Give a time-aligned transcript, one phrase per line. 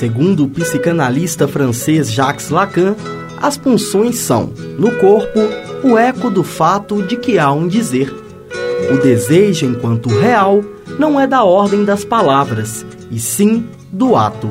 [0.00, 2.96] Segundo o psicanalista francês Jacques Lacan,
[3.38, 5.38] as punções são, no corpo,
[5.84, 8.10] o eco do fato de que há um dizer.
[8.90, 10.64] O desejo, enquanto real,
[10.98, 14.48] não é da ordem das palavras, e sim do ato.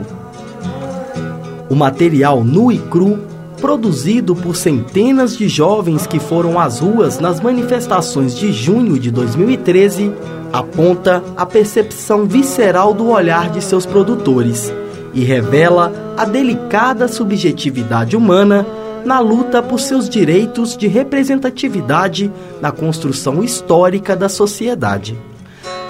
[1.68, 3.18] O material nu e cru,
[3.60, 10.14] produzido por centenas de jovens que foram às ruas nas manifestações de junho de 2013,
[10.54, 14.72] aponta a percepção visceral do olhar de seus produtores
[15.20, 18.66] e revela a delicada subjetividade humana
[19.04, 25.18] na luta por seus direitos de representatividade na construção histórica da sociedade.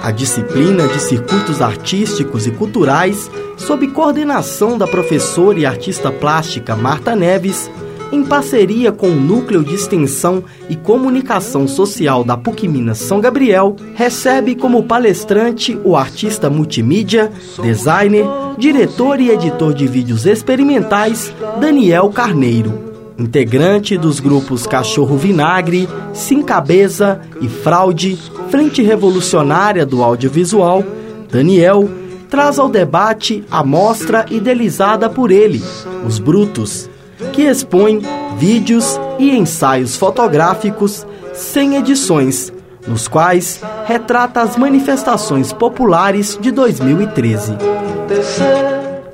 [0.02, 7.16] A disciplina de circuitos artísticos e culturais, sob coordenação da professora e artista plástica Marta
[7.16, 7.70] Neves,
[8.12, 13.76] em parceria com o Núcleo de Extensão e Comunicação Social da PUC Minas São Gabriel,
[13.96, 17.32] recebe como palestrante o artista multimídia,
[17.62, 18.26] designer,
[18.58, 22.90] diretor e editor de vídeos experimentais Daniel Carneiro.
[23.18, 28.18] Integrante dos grupos Cachorro Vinagre, Sim Cabeça e Fraude,
[28.50, 30.84] Frente Revolucionária do Audiovisual,
[31.30, 31.90] Daniel
[32.30, 35.62] traz ao debate a mostra idealizada por ele,
[36.08, 36.90] Os Brutos,
[37.34, 38.02] que expõe
[38.38, 42.52] vídeos e ensaios fotográficos sem edições,
[42.88, 47.58] nos quais retrata as manifestações populares de 2013.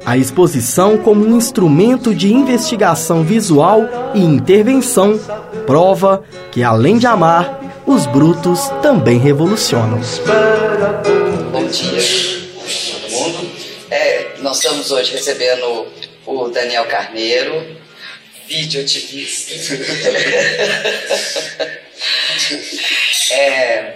[0.05, 3.81] A exposição, como um instrumento de investigação visual
[4.13, 5.19] e intervenção,
[5.65, 9.99] prova que, além de amar, os brutos também revolucionam.
[11.51, 11.99] Bom dia,
[13.01, 13.49] todo mundo.
[13.89, 15.87] É, nós estamos hoje recebendo
[16.25, 17.84] o Daniel Carneiro,
[18.47, 19.53] videoativista.
[23.33, 23.93] é,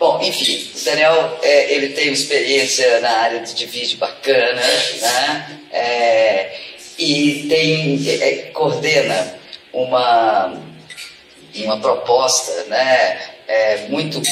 [0.00, 4.62] Bom, enfim, o Daniel é, ele tem experiência na área de vídeo bacana,
[4.98, 5.60] né?
[5.70, 6.56] É,
[6.98, 9.38] e tem, é, é, coordena
[9.70, 10.58] uma,
[11.54, 13.20] uma proposta né?
[13.46, 14.22] É, muito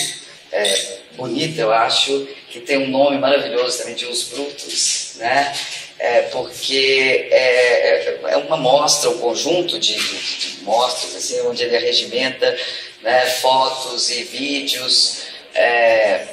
[1.18, 5.54] bonita, eu acho, que tem um nome maravilhoso também de Os Brutos, né?
[5.98, 12.56] É, porque é, é uma mostra, um conjunto de, de mostras, assim, onde ele arregimenta
[13.02, 15.22] né, fotos e vídeos
[15.54, 16.26] é,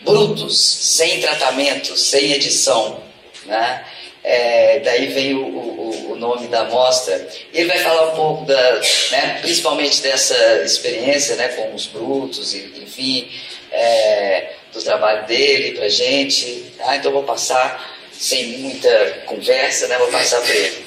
[0.00, 3.00] brutos, sem tratamento, sem edição.
[3.44, 3.84] Né?
[4.24, 7.28] É, daí vem o, o, o, nome da mostra.
[7.52, 8.80] Ele vai falar um pouco, da,
[9.12, 13.30] né, principalmente dessa experiência né, com os brutos, e, enfim,
[13.70, 16.72] é, do trabalho dele para gente.
[16.80, 20.86] Ah, então vou passar, sem muita conversa, né, vou passar para ele.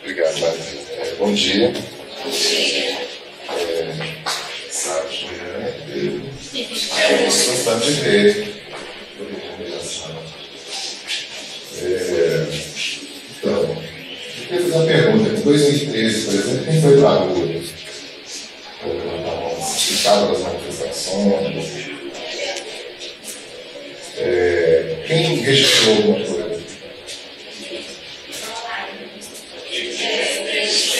[0.00, 0.60] Obrigado, Mário.
[1.00, 1.72] É, bom dia.
[2.24, 2.98] Bom dia.
[3.50, 4.18] É,
[4.70, 5.72] sábado, né?
[7.84, 8.58] De ver.
[11.80, 12.46] É,
[13.38, 13.76] então, eu
[14.48, 15.28] queria fazer uma pergunta.
[15.28, 17.48] Em 2013, por exemplo, quem foi para a rua?
[19.90, 21.88] Estava nas manifestações?
[24.16, 24.67] É,
[25.08, 26.48] quem registrou alguma coisa?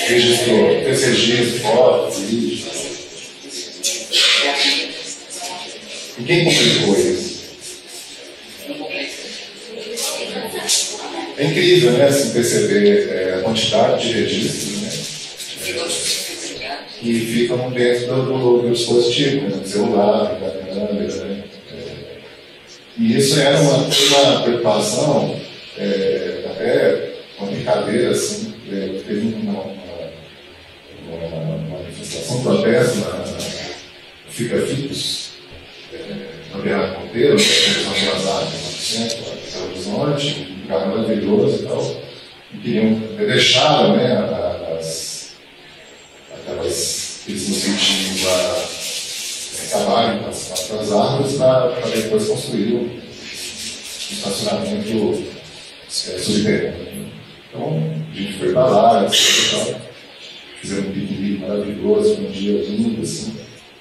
[0.06, 2.64] Registrou, registro, fotos, vídeos.
[6.19, 7.38] E quem publicou isso?
[11.36, 14.90] É incrível, né, assim, perceber é, a quantidade de registros, né?
[16.98, 21.38] Que ficam dentro do, dispositivo, né, celular, da câmera, né?
[22.98, 25.41] É, e isso era uma, uma preocupação,
[25.76, 29.76] é, até uma brincadeira, assim, é, teve uma, uma,
[31.08, 33.38] uma manifestação, um protesto na, na
[34.28, 35.31] Fica Fixos,
[36.53, 42.03] Gabriela Monteiro, Comissão de Azar, Centro, Belo Horizonte, um lugar maravilhoso e tal,
[42.54, 44.16] e queriam, deixar né,
[44.78, 45.32] as,
[46.34, 48.88] aquelas, aqueles mosquitinhos
[49.74, 52.90] acabarem com as, árvores para depois construir o
[54.10, 55.24] estacionamento
[55.88, 57.06] subterrâneo.
[57.48, 63.34] Então, a gente foi para lá, fizemos um piquenique maravilhoso, um dia lindo, assim.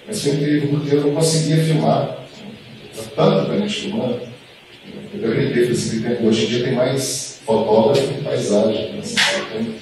[0.08, 2.18] Mas foi incrível porque eu não conseguia filmar
[3.16, 4.22] tanto para a gente filmando.
[5.14, 8.94] Eu brinquei, assim, que hoje em dia tem mais fotógrafo que paisagem.
[8.94, 9.00] Né?
[9.00, 9.16] Assim,
[9.52, 9.76] tem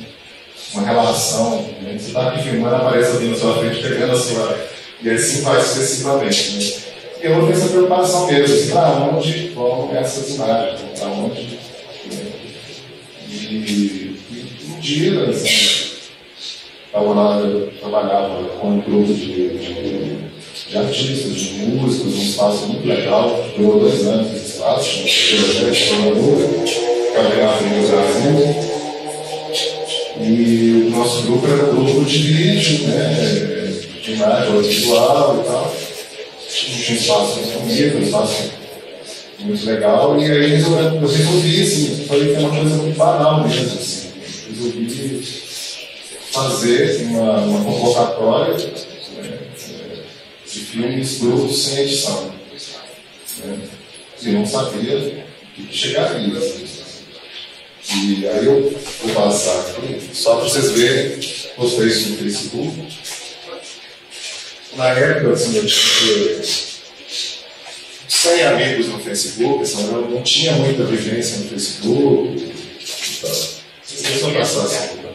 [0.73, 1.61] uma relação.
[1.81, 1.97] Né?
[1.97, 4.75] Você está aqui filmando, aparece alguém na sua frente pegando a sua.
[5.05, 6.57] E assim faz sucessivamente.
[6.57, 6.83] Né?
[7.21, 11.41] E eu tenho essa preocupação mesmo, assim, para onde vão essas imagens, para onde.
[11.41, 11.59] Né?
[13.29, 14.19] E, e
[14.67, 15.47] um dia, assim,
[16.87, 17.39] estava lá,
[17.79, 20.25] trabalhava com um grupo de, de
[20.69, 25.03] de artistas, de músicos, um espaço muito legal, durou dois anos esse espaço,
[25.53, 25.69] pela
[27.13, 28.65] Cardeal do Brasil.
[30.21, 33.64] E o nosso grupo era um grupo de vídeo, né?
[34.05, 35.75] De imagem audiovisual e tal.
[35.75, 38.51] Um espaço de comida, um espaço
[39.39, 40.19] muito legal.
[40.19, 43.65] E aí eu resolvi, assim, falei que é uma coisa muito banal mesmo.
[43.65, 44.11] Assim.
[44.47, 45.23] Resolvi
[46.31, 49.39] fazer uma, uma convocatória né,
[50.45, 52.31] de filmes brutos sem edição.
[53.43, 53.57] Né?
[54.21, 55.25] E não sabia
[55.55, 56.37] que chegaria.
[56.37, 56.65] Assim.
[57.93, 61.19] E aí eu vou passar aqui, só para vocês verem,
[61.55, 63.04] postei isso no Facebook.
[64.75, 66.43] Na época, assim, eu tinha
[68.07, 72.53] 100 amigos no Facebook, assim, eu não tinha muita vivência no Facebook.
[73.17, 73.31] Então,
[73.83, 75.05] vocês só passar assim cá.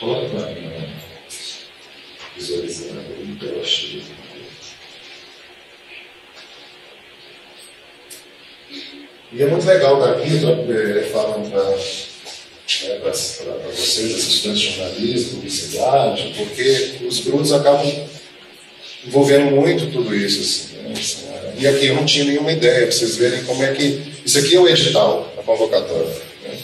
[0.00, 0.94] Coloca para mim, né?
[2.36, 3.00] visualizando,
[3.42, 4.04] eu achei.
[9.32, 11.76] E é muito legal estar aqui, é, falando para
[12.82, 13.00] né,
[13.74, 17.86] vocês, estudantes de jornalismo, publicidade, porque os brutos acabam
[19.06, 20.40] envolvendo muito tudo isso.
[20.40, 21.54] Assim, né?
[21.58, 24.14] E aqui eu não tinha nenhuma ideia, para vocês verem como é que.
[24.24, 26.08] Isso aqui é o edital, a convocatória.
[26.42, 26.58] Né?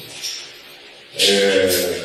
[1.18, 2.00] É...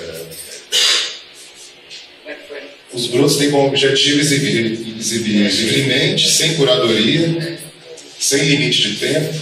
[2.94, 7.60] Os brutos têm como objetivo exibir, exibir livremente, sem curadoria,
[8.20, 9.34] sem limite de tempo,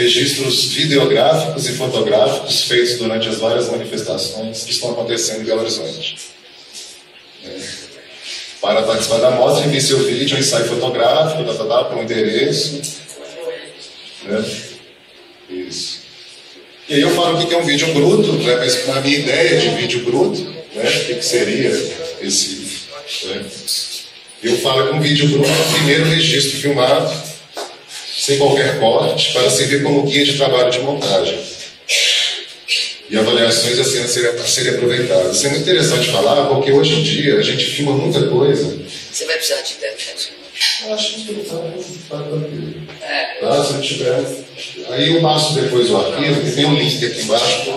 [0.00, 6.16] registros videográficos e fotográficos feitos durante as várias manifestações que estão acontecendo em Belo Horizonte.
[7.44, 7.58] É.
[8.60, 12.02] Para participar da mostra, envie seu vídeo, um ensaio fotográfico, tá, tá, tá, para o
[12.02, 12.80] endereço.
[14.24, 14.44] Né?
[15.50, 16.00] Isso.
[16.88, 18.56] E aí eu falo o que é um vídeo bruto, né?
[18.56, 20.40] mas na minha ideia de vídeo bruto,
[20.74, 20.82] né?
[20.84, 21.70] o que, que seria
[22.20, 22.86] esse.
[23.24, 23.44] Né?
[24.42, 27.29] Eu falo que um vídeo bruto é o primeiro registro filmado
[28.20, 31.38] sem qualquer corte, para servir como guia de trabalho de montagem
[33.08, 35.36] e avaliações a serem, a serem aproveitadas.
[35.36, 38.78] Isso é muito interessante falar, porque hoje em dia a gente filma muita coisa.
[39.10, 40.32] Você vai precisar de internet?
[40.90, 41.56] Acho que está
[42.10, 42.74] tá tranquilo.
[43.02, 43.38] É.
[43.40, 44.22] Tá, se não tiver.
[44.90, 47.72] Aí eu passo depois o arquivo, que tem um link aqui embaixo.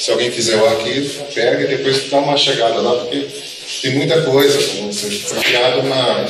[0.00, 3.26] Se alguém quiser o arquivo, pega e depois dá uma chegada lá, porque
[3.82, 4.58] tem muita coisa.
[4.60, 6.24] Foi criado uma,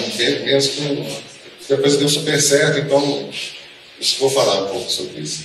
[1.70, 3.28] mesmo com depois deu super certo, então
[4.18, 5.44] vou falar um pouco sobre isso.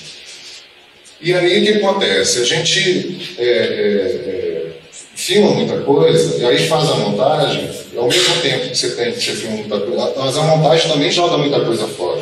[1.21, 2.41] E aí o que acontece?
[2.41, 4.67] A gente é, é, é,
[5.15, 9.21] filma muita coisa, e aí faz a montagem, ao mesmo tempo que você tem que
[9.21, 12.21] você filma muita coisa, mas a montagem também joga muita coisa fora.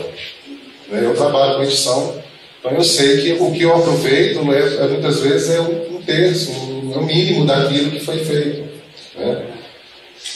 [0.90, 1.06] Né?
[1.06, 2.22] Eu trabalho com edição,
[2.60, 6.52] então eu sei que o que eu aproveito é, é muitas vezes é um terço,
[6.94, 8.70] é o mínimo daquilo que foi feito.
[9.16, 9.53] Né?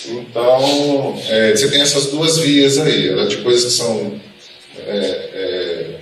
[0.09, 4.19] Então, é, você tem essas duas vias aí, né, de coisas que são
[4.79, 4.97] é,
[5.33, 5.99] é,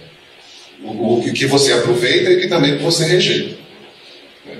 [0.84, 3.58] o, o, que você aproveita e que também você rejeita.
[4.46, 4.58] Né?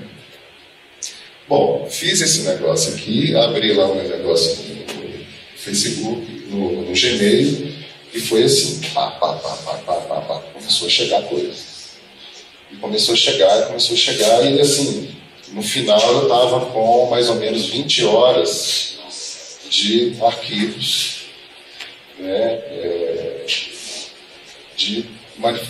[1.48, 7.72] Bom, fiz esse negócio aqui, abri lá meu negócio no Facebook, no, no Gmail,
[8.12, 11.76] e foi assim, pá, pá, pá, pá, pá, pá, pá, começou a chegar coisa.
[12.72, 15.10] E começou a chegar, começou a chegar, e assim,
[15.52, 18.95] no final eu estava com mais ou menos 20 horas
[19.68, 21.26] de arquivos,
[22.18, 23.44] né, é,
[24.76, 25.16] de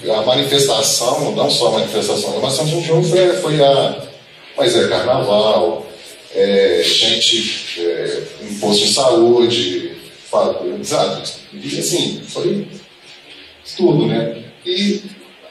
[0.08, 4.02] a manifestação, não só a manifestação, de um jogo foi, foi a,
[4.56, 5.86] mas é carnaval,
[6.34, 9.92] é, gente, é, imposto de saúde,
[10.82, 11.22] sabe?
[11.52, 12.66] E assim, foi
[13.76, 14.44] tudo, né?
[14.64, 15.02] E,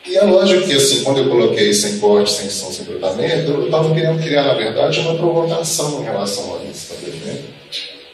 [0.07, 3.65] e é lógico que assim, quando eu coloquei sem corte, sem som, sem tratamento, eu
[3.65, 6.93] estava querendo criar, na verdade, uma provocação em relação a isso
[7.25, 7.54] né?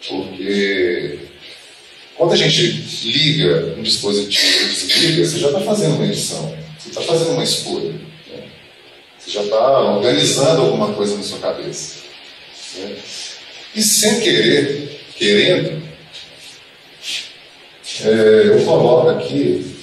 [0.07, 1.19] Porque
[2.15, 2.61] quando a gente
[3.03, 7.43] liga um dispositivo e desliga, você já está fazendo uma edição, você está fazendo uma
[7.43, 7.91] escolha.
[7.91, 8.43] Né?
[9.17, 11.95] Você já está organizando alguma coisa na sua cabeça.
[12.77, 12.95] Né?
[13.75, 15.81] E sem querer, querendo,
[18.03, 19.75] é, eu coloco aqui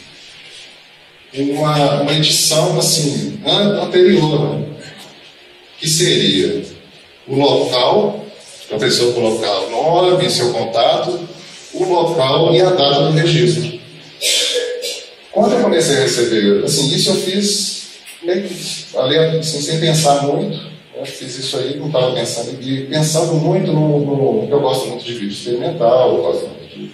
[1.35, 4.67] uma, uma edição assim, anterior, né?
[5.79, 6.65] que seria
[7.27, 8.28] o local
[8.71, 11.21] a pessoa colocar o nome, seu contato,
[11.73, 13.79] o local e a data do registro.
[15.33, 17.89] Quando eu comecei a receber, assim, isso eu fiz
[18.23, 23.35] meio que, assim, sem pensar muito, eu fiz isso aí, não estava pensando, e pensando
[23.35, 26.91] muito no, no, Eu gosto muito de vídeo experimental, eu gosto muito de.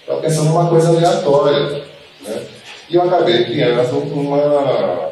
[0.00, 1.84] Estava pensando numa coisa aleatória.
[2.20, 2.42] Né?
[2.90, 5.10] E eu acabei criando uma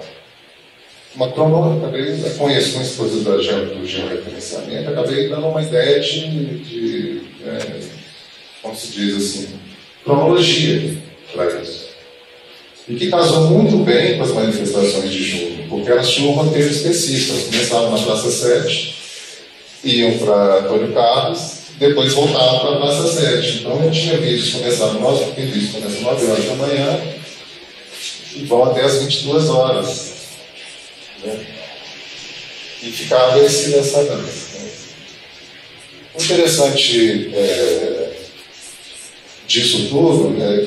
[1.15, 7.23] uma cronologia, acabei, conheço as coisas da, do georreferenciamento, acabei dando uma ideia de, de
[7.45, 7.81] é,
[8.63, 9.49] como se diz assim,
[10.05, 10.97] cronologia
[11.33, 11.89] para isso.
[12.89, 16.71] e que casou muito bem com as manifestações de junho, porque elas tinham um roteiro
[16.71, 17.33] específico.
[17.33, 18.95] Elas começavam na Praça 7,
[19.85, 23.59] iam para Antônio Carlos, depois voltavam para a Praça 7.
[23.59, 27.01] Então eu tinha vídeos começando, nós vídeos começam às 9 horas da manhã
[28.37, 30.20] e vão até às 22 horas.
[31.25, 31.47] Né?
[32.83, 34.59] E ficava esse, essa dança.
[34.59, 34.71] Né?
[36.15, 38.13] O interessante é,
[39.47, 40.67] disso tudo né,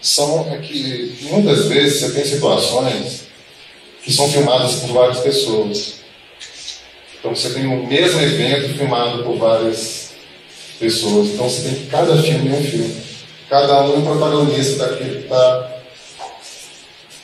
[0.00, 3.24] são é que muitas vezes você tem situações
[4.02, 5.94] que são filmadas por várias pessoas.
[7.18, 10.10] Então você tem o mesmo evento filmado por várias
[10.78, 11.28] pessoas.
[11.28, 12.96] Então você tem cada filme é um filme.
[13.48, 15.73] Cada um é um protagonista daquele que está.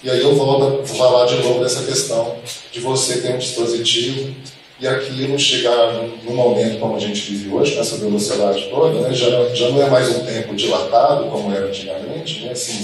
[0.03, 2.37] E aí eu volto a falar de novo dessa questão
[2.73, 4.35] de você ter um dispositivo
[4.81, 5.93] e aquilo chegar
[6.25, 9.83] num momento como a gente vive hoje, com essa velocidade toda, né, já, já não
[9.83, 12.83] é mais um tempo dilatado como era antigamente, né, assim,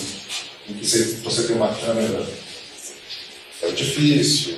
[0.69, 2.23] em que você, você tem uma câmera
[3.63, 4.57] é difícil,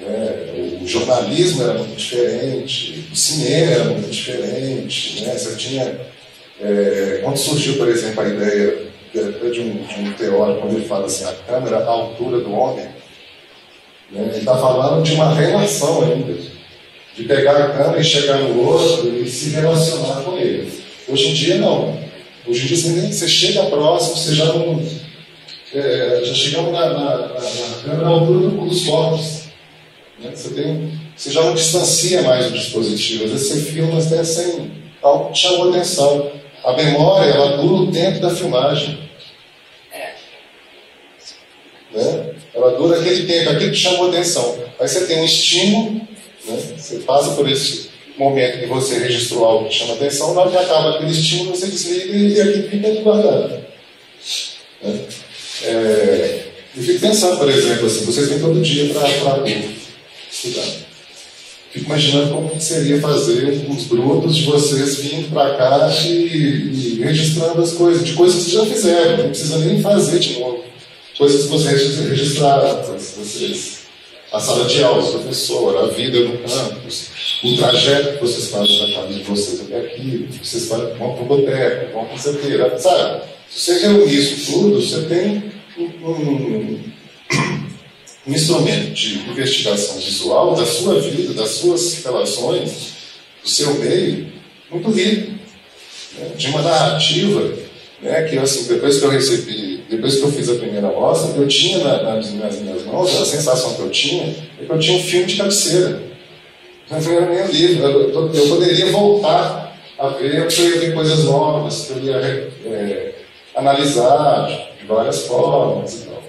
[0.00, 0.78] né?
[0.80, 5.22] O jornalismo era muito diferente, o cinema era muito diferente.
[5.22, 5.32] Né?
[5.36, 6.00] Você tinha,
[6.60, 11.06] é, quando surgiu, por exemplo, a ideia de um, de um teórico, quando ele fala
[11.06, 12.86] assim, a câmera à altura do homem,
[14.10, 14.28] né?
[14.28, 16.34] ele está falando de uma relação ainda,
[17.14, 20.82] de pegar a câmera e chegar no outro e se relacionar com ele.
[21.08, 21.98] Hoje em dia, não.
[22.46, 24.82] Hoje em dia, você, nem, você chega próximo, você já não.
[25.74, 29.42] É, já chegamos na, na, na, na câmera à altura dos corpos.
[30.18, 30.30] Né?
[30.34, 33.24] Você, tem, você já não distancia mais o dispositivo.
[33.24, 34.70] Às vezes você filma até sem
[35.02, 36.30] algo que chamou atenção.
[36.64, 39.01] A memória, ela dura o tempo da filmagem.
[41.94, 41.98] É.
[41.98, 42.34] Né?
[42.54, 44.58] Ela dura aquele tempo, aquilo que chamou atenção.
[44.78, 45.92] Aí você tem um estímulo,
[46.44, 46.58] né?
[46.76, 50.56] você passa por esse momento que você registrou algo que chama atenção, na hora que
[50.58, 53.64] acaba aquele estímulo, você desliga e aquilo fica ali guardado.
[54.82, 55.00] Né?
[55.64, 56.42] É,
[56.76, 59.08] eu fico pensando, por exemplo, assim, vocês vêm todo dia para
[60.30, 60.82] estudar.
[61.70, 67.62] Fico imaginando como seria fazer os brutos de vocês vindo para cá e, e, registrando
[67.62, 70.71] as coisas, de coisas que vocês já fizeram, não precisa nem fazer de novo.
[71.16, 73.80] Coisas que vocês registraram, vocês,
[74.32, 77.10] a sala de aula, o professor, a vida no campus,
[77.44, 81.26] o trajeto que vocês fazem da família de vocês até aqui, vocês vão para o
[81.26, 83.22] boteco, vão para sabe?
[83.50, 86.92] Se você reunir isso tudo, você tem um, um
[88.26, 92.92] um instrumento de investigação visual da sua vida, das suas relações,
[93.42, 94.32] do seu meio,
[94.70, 95.32] muito rico.
[96.18, 96.30] Né?
[96.36, 97.52] De uma narrativa
[98.00, 101.46] né, que assim, depois que eu recebi, depois que eu fiz a primeira mostra, eu
[101.46, 104.24] tinha na, nas, minhas mãos, a sensação que eu tinha
[104.58, 106.02] é que eu tinha um filme de cabeceira.
[106.90, 111.90] Não era nem livro, eu, eu, poderia voltar a ver, eu ia ver coisas novas,
[111.90, 113.14] eu ia é,
[113.54, 114.46] analisar
[114.80, 116.22] de várias formas e tal.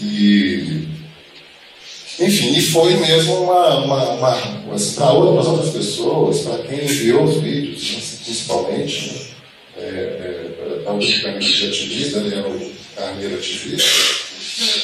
[0.00, 0.88] E,
[2.18, 7.22] enfim, e foi mesmo uma, uma, uma assim, para outras, outras pessoas, para quem viu
[7.22, 9.34] os vídeos, né, principalmente,
[9.76, 10.41] né, é,
[10.86, 13.90] é, de ativista, né, o Carneiro Ativista,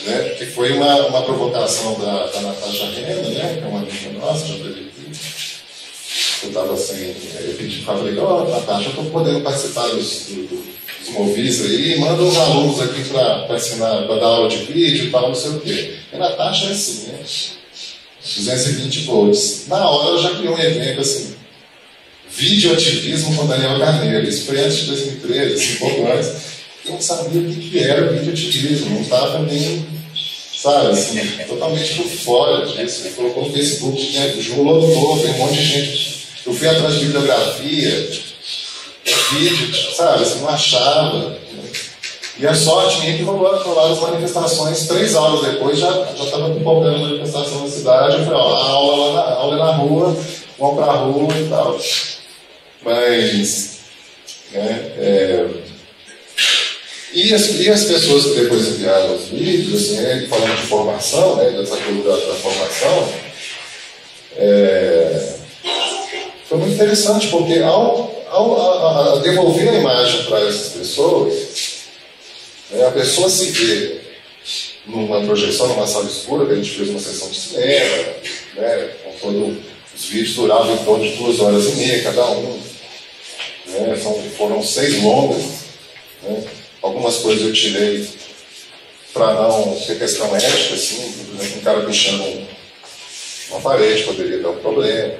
[0.07, 4.19] né, que foi uma, uma provocação da, da Natasha Rena, né, que é uma amiga
[4.19, 5.11] nossa, já teve aqui.
[6.43, 10.79] Eu estava assim, eu pedi para ela, ó, oh, Natasha, estou podendo participar dos, do,
[11.13, 15.29] movis aí, manda uns alunos aqui para ensinar, para dar aula de vídeo e tal,
[15.29, 15.95] não sei o quê.
[16.13, 17.19] E na taxa é assim, né?
[18.37, 19.67] 220 volts.
[19.69, 21.35] Na hora eu já criou um evento assim,
[22.39, 24.27] vídeo ativismo com Daniel Carneiro.
[24.27, 26.29] Isso foi antes de 2013, assim, um pouco antes.
[26.85, 29.85] Eu não sabia o que era vídeo ativismo, não estava nem,
[30.57, 31.19] sabe, assim,
[31.49, 33.07] totalmente por fora disso.
[33.07, 36.19] Ele colocou no Facebook, né, no novo, tem um monte de gente.
[36.47, 38.11] Eu fui atrás de bibliografia,
[39.33, 40.25] vídeo, sabe?
[40.25, 41.37] Você não achava.
[42.39, 47.01] E a sorte minha é que rolaram as manifestações, três aulas depois já estava pipocando
[47.01, 48.19] manifestação na cidade.
[48.19, 50.17] Eu falei, ó, a aula, na, aula é na rua,
[50.57, 51.77] vão a rua e tal.
[52.83, 53.79] Mas,
[54.53, 55.47] né, é,
[57.13, 61.37] e, as, e as pessoas que depois enviaram os vídeos, assim, né, falando de formação,
[61.37, 63.13] né, dessa coisa da, formação,
[64.37, 65.35] é,
[66.49, 71.35] foi muito interessante, porque ao ao, a, devolver a imagem para essas pessoas,
[72.71, 74.01] né, a pessoa se vê
[74.87, 78.05] numa projeção, numa sala escura, que a gente fez uma sessão de cinema,
[78.57, 78.91] né,
[79.95, 82.61] os vídeos duravam em torno de duas horas e meia cada um.
[83.69, 85.43] Né, são, foram seis longas.
[86.23, 86.45] Né,
[86.83, 88.09] algumas coisas eu tirei
[89.13, 91.15] para não ter questão ética, assim,
[91.57, 92.47] um cara puxando
[93.51, 95.15] uma parede poderia dar um problema.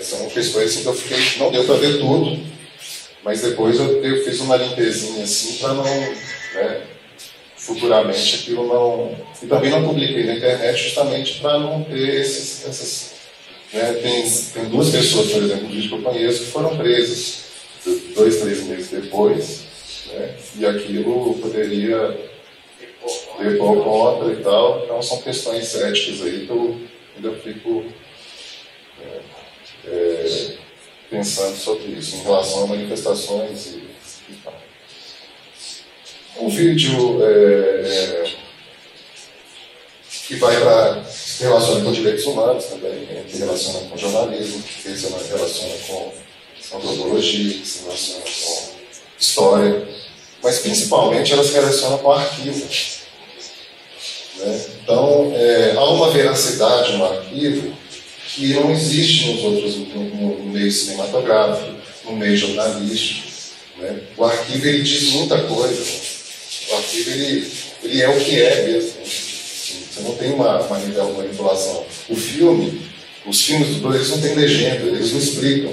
[0.00, 2.40] São questões assim que eu fiquei, não deu para ver tudo,
[3.22, 5.84] mas depois eu, eu fiz uma limpezinha assim para não.
[5.84, 6.82] Né?
[7.62, 9.16] futuramente aquilo não.
[9.40, 13.12] E também não publiquei na internet justamente para não ter esses, essas.
[13.72, 13.92] Né?
[14.02, 17.51] Tem, tem duas pessoas, por exemplo, que eu conheço, que foram presas
[17.84, 19.64] dois, três meses depois,
[20.12, 20.36] né?
[20.56, 22.18] e aquilo poderia
[23.40, 24.84] depor contra e tal.
[24.84, 26.80] Então são questões éticas aí que eu
[27.16, 27.84] ainda fico
[29.00, 29.20] é,
[29.88, 30.54] é,
[31.10, 33.82] pensando sobre isso, em relação a manifestações e,
[34.30, 34.54] e tal.
[36.38, 38.32] Um vídeo é,
[40.26, 41.02] que vai para
[41.40, 46.12] relaciona com direitos humanos também, né, que relaciona com jornalismo, que relaciona com
[46.74, 48.72] antropologia, que se relaciona com
[49.18, 49.88] história,
[50.42, 52.66] mas principalmente elas se relacionam com arquivo.
[54.38, 54.60] Né?
[54.82, 57.72] Então, é, há uma veracidade no arquivo
[58.34, 63.28] que não existe nos outros, no, no meio cinematográfico, no meio jornalístico.
[63.78, 64.00] Né?
[64.16, 65.82] O arquivo ele diz muita coisa.
[66.70, 67.52] O arquivo ele,
[67.82, 68.92] ele é o que é mesmo.
[69.04, 70.78] Você não tem uma, uma
[71.12, 71.84] manipulação.
[72.08, 72.80] O filme,
[73.26, 75.72] os filmes dos dois, não têm legenda, eles não explicam.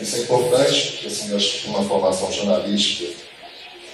[0.00, 3.12] Isso é importante, porque assim, acho que uma formação jornalística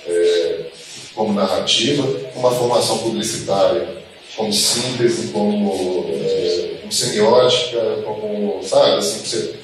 [0.07, 0.67] é,
[1.15, 2.03] como narrativa,
[2.35, 4.05] uma formação publicitária
[4.37, 9.55] como síntese, como, é, como semiótica, como, sabe, assim, você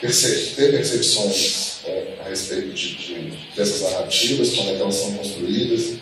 [0.00, 5.14] perce ter percepções é, a respeito de, de, dessas narrativas, como é que elas são
[5.14, 5.98] construídas,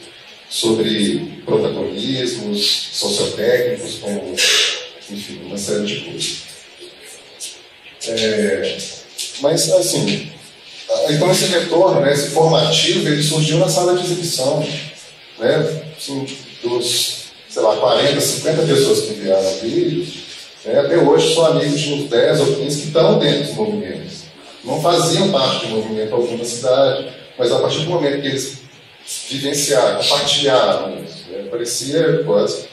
[0.48, 4.34] sobre protagonismos sociotécnicos, como,
[5.10, 6.44] enfim, uma série de coisas.
[8.06, 8.78] É,
[9.40, 10.30] mas, assim,
[11.10, 14.64] então esse retorno, né, esse formativo, ele surgiu na sala de exibição.
[15.38, 15.82] Né?
[15.96, 16.26] Assim,
[16.62, 20.08] dos, sei lá, 40, 50 pessoas que enviaram vídeos,
[20.64, 24.24] né, até hoje são amigos de uns 10 ou 15 que estão dentro dos movimentos.
[24.64, 28.58] Não faziam parte de movimento algum na cidade, mas a partir do momento que eles
[29.28, 32.64] vivenciaram, compartilharam né, parecia quase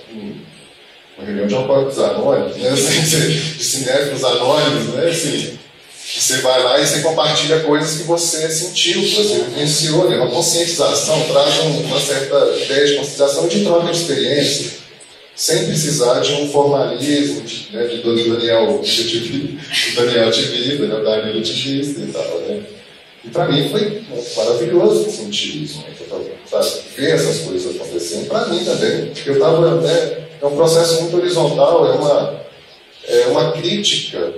[1.18, 5.60] uma reunião de alcoólicos anônimos, né, de cinéfilos anônimos, né, assim,
[6.20, 10.18] você vai lá e você compartilha coisas que você sentiu, que você vivenciou, né?
[10.18, 14.72] uma conscientização, traz uma certa ideia de conscientização de troca de experiência,
[15.36, 18.82] sem precisar de um formalismo de, né, de Daniel
[19.96, 22.40] Daniel Tivida, né, Danilo Tivista e tal.
[22.42, 22.64] Né?
[23.24, 24.04] E para mim foi
[24.36, 25.94] maravilhoso sentir isso, né,
[26.50, 28.28] sabe, ver essas coisas acontecendo.
[28.28, 29.82] Para mim também, porque eu estava.
[29.82, 32.42] Né, é um processo muito horizontal, é uma,
[33.08, 34.34] é uma crítica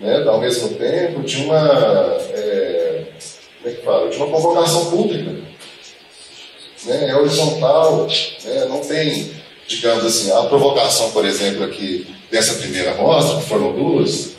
[0.00, 3.04] né, ao mesmo tempo de uma, é,
[3.58, 5.30] como é que fala, uma convocação pública.
[6.84, 8.06] Né, é horizontal,
[8.44, 9.30] né, não tem,
[9.68, 14.30] digamos assim, a provocação, por exemplo, aqui dessa primeira mostra, que foram duas,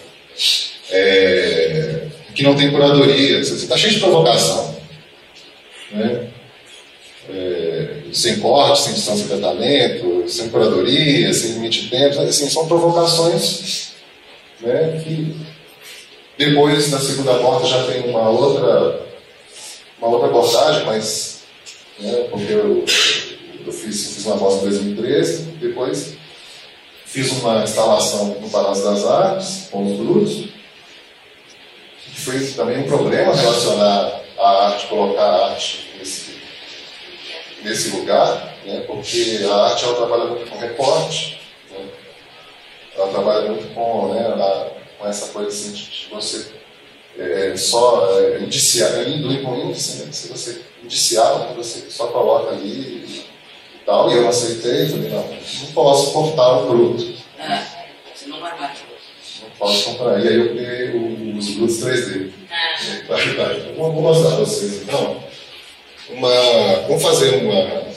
[0.90, 4.76] é, que não tem curadoria, está cheio de provocação.
[5.92, 6.28] Né?
[7.30, 12.68] É, sem corte, sem distância de tratamento, sem curadoria, sem limite de tempo, assim, são
[12.68, 13.91] provocações
[14.62, 15.36] né, que
[16.38, 19.06] depois, na segunda morte, já tem uma outra,
[20.00, 21.44] uma outra abordagem, mas
[22.00, 22.86] né, porque eu,
[23.66, 26.16] eu fiz, fiz uma amostra em 2013, depois
[27.06, 30.50] fiz uma instalação no Palácio das Artes, com os grupos,
[32.06, 36.38] que foi também um problema relacionar a arte, colocar a arte nesse,
[37.64, 41.41] nesse lugar, né, porque a arte ela trabalha muito com recorte,
[42.96, 46.52] ela trabalha muito com né, a, com essa coisa assim de você
[47.18, 50.12] é, só é, indiciar, é lindo com índice, né?
[50.12, 53.26] se você indiciar, você só coloca ali e,
[53.86, 57.14] tal, e eu aceitei, falei, não, não posso cortar o produto.
[57.40, 57.66] Ah,
[58.14, 58.80] você não vai mais.
[59.42, 60.24] Não posso comprar.
[60.24, 62.32] E aí eu peguei os brutos 3D.
[62.50, 63.74] Ah.
[63.76, 65.22] Vou, vou mostrar para vocês então.
[66.10, 66.30] Uma,
[66.88, 67.92] vamos fazer uma.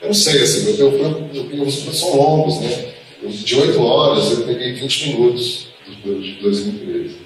[0.00, 2.94] Eu não sei, assim, eu, eu, eu, eu os produtos são longos, né?
[3.22, 7.16] De 8 horas eu peguei 20 minutos de 2013.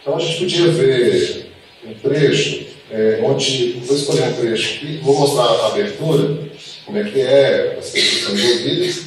[0.00, 1.46] Então a gente podia ver
[1.86, 6.38] um trecho, é, onde, vou escolher um trecho aqui, vou mostrar a abertura,
[6.84, 9.06] como é que é, as pessoas estão envolvidas,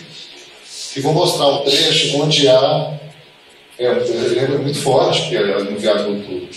[0.95, 2.99] e vou mostrar um trecho onde há,
[3.77, 6.47] é, ele é muito forte, porque é no viaduto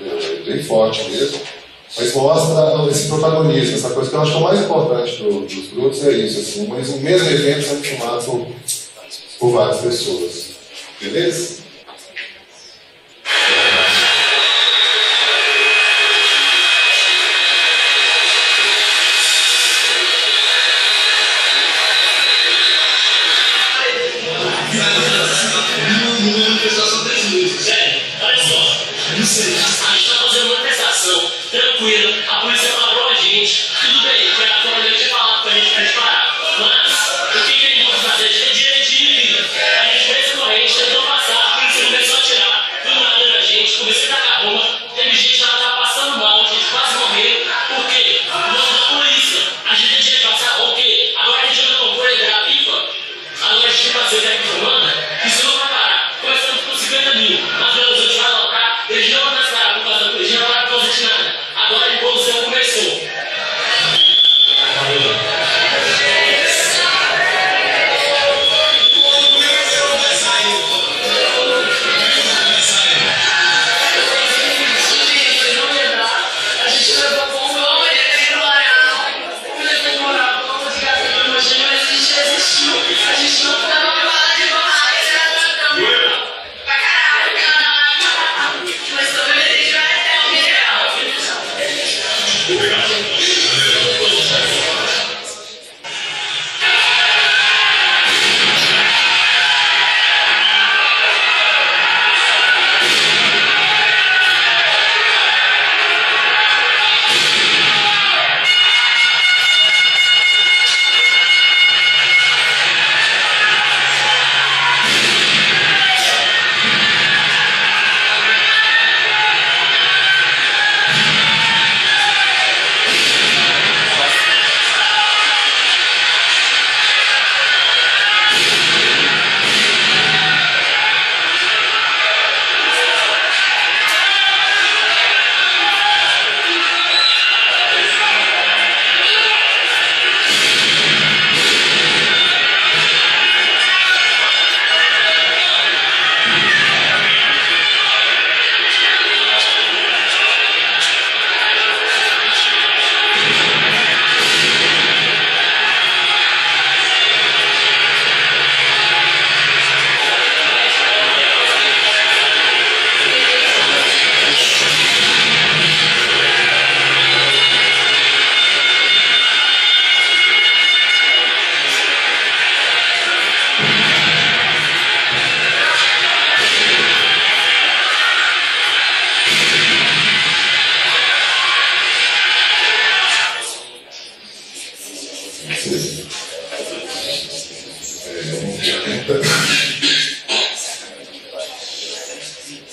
[0.00, 1.40] é, bem forte mesmo,
[1.96, 5.40] mas mostra esse protagonismo, essa coisa que eu acho que é o mais importante do,
[5.40, 8.46] dos grupos é isso, assim, mas o mesmo evento sendo filmado por,
[9.38, 10.50] por várias pessoas.
[11.00, 11.69] Beleza?
[57.02, 57.16] Começando
[57.58, 57.79] com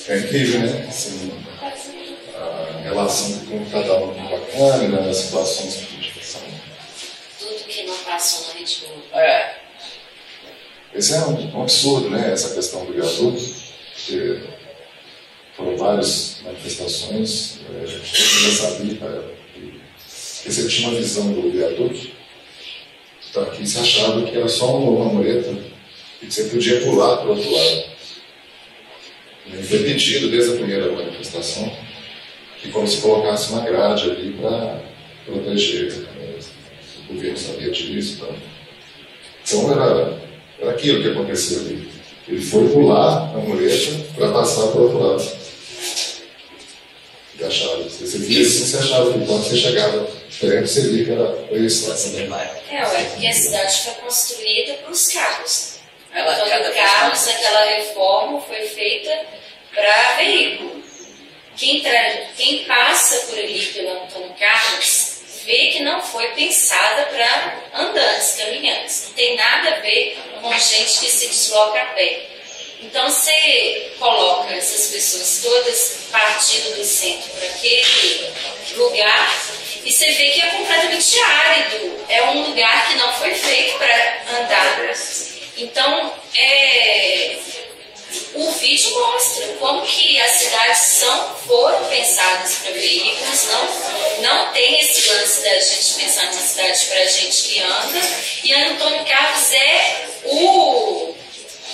[0.07, 0.85] É incrível, né?
[0.87, 1.31] Assim,
[2.33, 6.39] a relação com cada um é bacana, as situações que a gente passa.
[7.39, 9.03] Tudo que não passou no Bull.
[9.13, 9.55] É.
[10.95, 12.31] Esse é um, um absurdo, né?
[12.31, 13.43] Essa questão do viaduto,
[13.95, 14.43] porque
[15.57, 19.81] foram várias manifestações, é, a gente já sabia cara, que,
[20.43, 22.11] que você tinha uma visão do viaduto,
[23.29, 25.53] então aqui se achava que era só uma, uma mureta
[26.21, 27.83] e que você podia pular para o outro lado.
[29.53, 31.71] E foi pedido desde a primeira manifestação
[32.61, 34.81] que como se colocasse uma grade ali para
[35.25, 35.93] proteger.
[35.93, 36.33] né?
[37.09, 38.25] O governo sabia disso.
[38.25, 38.33] Tá?
[39.45, 40.19] Então era,
[40.59, 41.89] era aquilo que aconteceu ali.
[42.27, 45.37] Ele foi pular a mureta para passar para o outro lado.
[47.39, 50.07] E achava, você via assim, você achava que quando você chegava
[50.39, 51.85] perto, você via que era isso.
[52.69, 55.77] É, ué, porque a cidade foi construída para os carros.
[56.13, 59.11] Ela- Então, cada carros, aquela reforma foi feita
[59.77, 60.83] para veículo.
[61.55, 61.83] Quem.
[62.35, 69.05] Quem passa por ali pelo Antônio Carlos vê que não foi pensada para andantes, caminhantes.
[69.07, 72.27] Não tem nada a ver com gente que se desloca a pé.
[72.81, 78.33] Então você coloca essas pessoas todas partindo do centro para aquele
[78.75, 79.45] lugar
[79.83, 82.05] e você vê que é completamente árido.
[82.09, 84.67] É um lugar que não foi feito para andar.
[85.57, 87.39] Então, é,
[88.35, 94.79] o vídeo mostra como que as cidades são, foram pensadas para veículos, não, não tem
[94.79, 98.01] esse lance da gente pensar numa cidade para gente que anda,
[98.43, 101.15] e Antônio Carlos é o,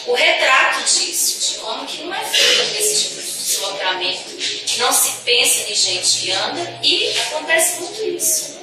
[0.07, 4.29] o retrato disso, de como que não é feito esse tipo de deslocamento.
[4.77, 8.53] Não se pensa em gente que anda e acontece muito isso.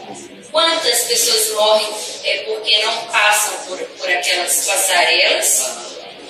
[0.50, 1.88] Quantas pessoas morrem
[2.24, 5.62] é porque não passam por, por aquelas passarelas,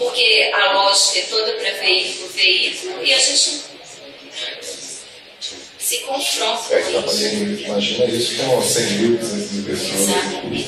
[0.00, 3.60] porque a lógica é toda para veículo, veículo, e a gente
[5.78, 7.24] se confronta É, com isso.
[7.66, 10.00] imagina isso com 100 mil, 200 mil pessoas.
[10.00, 10.66] Exatamente.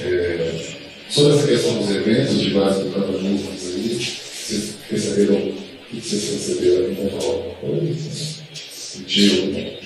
[0.00, 5.54] É, sobre essa questão dos eventos de vários protagonistas aí, vocês perceberam o
[5.88, 6.96] que vocês?
[6.96, 8.42] Vão falar alguma coisa?
[8.64, 9.46] Sentiu?
[9.46, 9.78] né?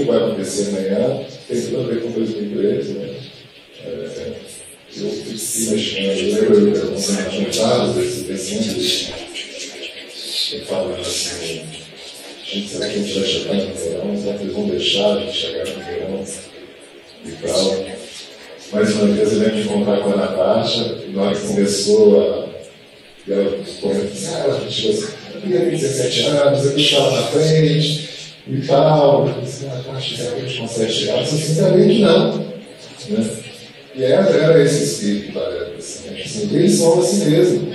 [0.00, 3.20] que vai acontecer amanhã tem tudo a ver com 2013, né?
[3.84, 4.32] É,
[4.96, 9.12] eu fiquei imaginando, eu lembro eu alguns dados desse desenho,
[10.52, 11.64] e falando assim,
[12.44, 14.20] gente, será que a gente vai chegar no verão?
[14.20, 16.24] Será que eles vão deixar a gente chegar no verão?
[17.24, 18.00] E tal.
[18.72, 21.34] Mais uma vez eu lembro de encontrar com a Natasha, e na hora
[21.90, 22.50] que começou a.
[23.26, 28.08] E ela assim, a eu tenho 17 anos, eu estava na frente
[28.48, 29.26] e tal.
[29.26, 31.26] Eu ah, que a gente consegue chegar.
[31.26, 32.38] Sinceramente não.
[32.38, 33.30] Né?
[33.94, 35.78] E era, era esse espírito da época.
[35.78, 37.70] Assim, assim, eles são assim mesmo.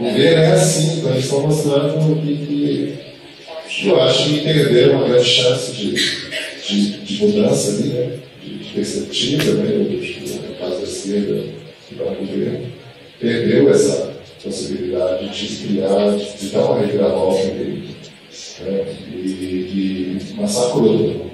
[0.00, 2.98] Viver é assim, então eles estão mostrando que,
[3.68, 8.18] que eu acho que entenderam uma grande chance de, de, de mudança ali, né?
[8.40, 9.70] de, de perspectiva, né?
[9.74, 11.44] no caso da esquerda,
[11.88, 12.77] que vai governo,
[13.18, 17.96] perdeu essa possibilidade de criar, de dar uma reviravolta nele.
[18.60, 18.96] Né?
[19.12, 21.28] E, e massacrou mundo.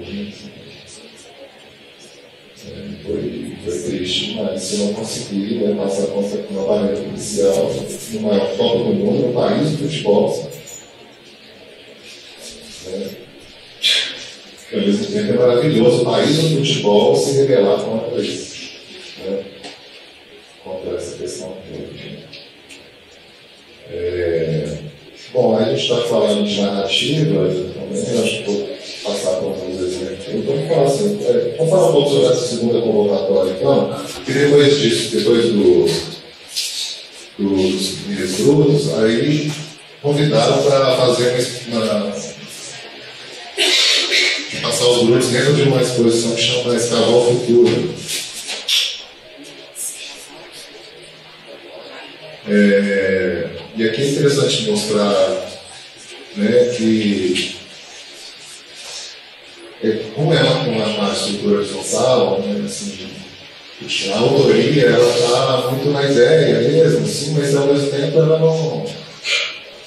[2.67, 7.71] É, foi, foi triste, mas se não conseguir né, passar por uma barreira policial
[8.11, 10.49] no maior Copa do mundo, no país do futebol,
[12.87, 13.09] né?
[14.73, 18.71] ao mesmo tempo é maravilhoso o país do futebol se rebelar contra isso.
[19.23, 19.54] Né?
[20.65, 21.55] Contra essa questão
[23.87, 24.77] é,
[25.31, 28.67] bom, a gente está falando de narrativa, também acho que vou
[29.03, 30.25] passar por alguns exemplos.
[30.27, 33.95] Então, falar assim, é, vamos falar um pouco sobre essa segunda convocatória, então,
[34.27, 35.85] e depois disso, depois do,
[37.37, 39.51] dos grupos, aí
[40.01, 42.11] convidaram para fazer uma, uma
[44.63, 47.93] passar os grupos dentro de uma exposição que chama Escaval Futuro.
[52.47, 55.45] É, e aqui é interessante mostrar
[56.37, 57.55] né, que,
[59.83, 63.07] é, como é uma, uma estrutura horizontal, né, assim,
[64.13, 68.85] a autoria ela está muito na ideia mesmo, assim, mas ao mesmo tempo ela não.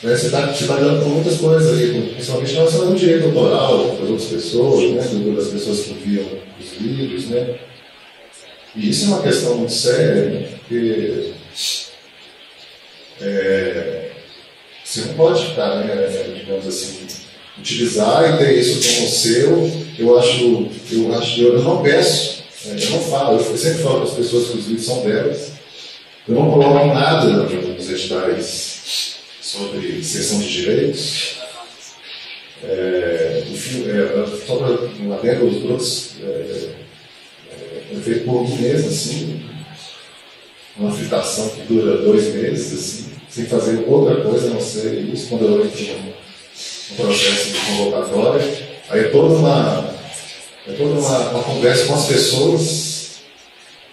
[0.03, 4.29] Né, você está tá com muitas coisas ali, principalmente relacionado ao direito autoral das outras
[4.29, 6.27] pessoas, né, das pessoas que viam
[6.61, 7.29] os livros.
[7.29, 7.55] Né,
[8.75, 11.38] e isso é uma questão muito séria, né, porque
[13.21, 14.11] é,
[14.85, 17.07] você não pode ficar, né, digamos assim,
[17.59, 19.89] utilizar e ter isso como seu.
[19.99, 24.09] Eu acho, eu acho, eu não peço, né, eu não falo, eu sempre falo para
[24.09, 25.53] as pessoas que os livros são delas.
[26.27, 31.39] Eu não coloco nada nos editais sobre sessão de direitos.
[32.63, 38.57] É, enfim, é, só para um adendo, os grupos é, é, é feito por mim
[38.57, 39.43] mesmo, assim,
[40.77, 45.29] uma fritação que dura dois meses, assim, sem fazer outra coisa a não ser isso,
[45.29, 45.85] quando eu entro
[46.93, 48.69] um processo de convocatória.
[48.89, 49.95] Aí é toda uma,
[50.67, 53.11] é toda uma, uma conversa com as pessoas.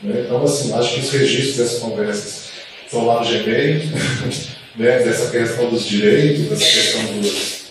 [0.01, 0.23] Né?
[0.25, 2.45] Então, assim, acho que os registros dessas conversas
[2.85, 3.81] estão lá no Gmail,
[4.75, 4.99] né?
[4.99, 7.65] dessa questão dos direitos, dessa questão dos.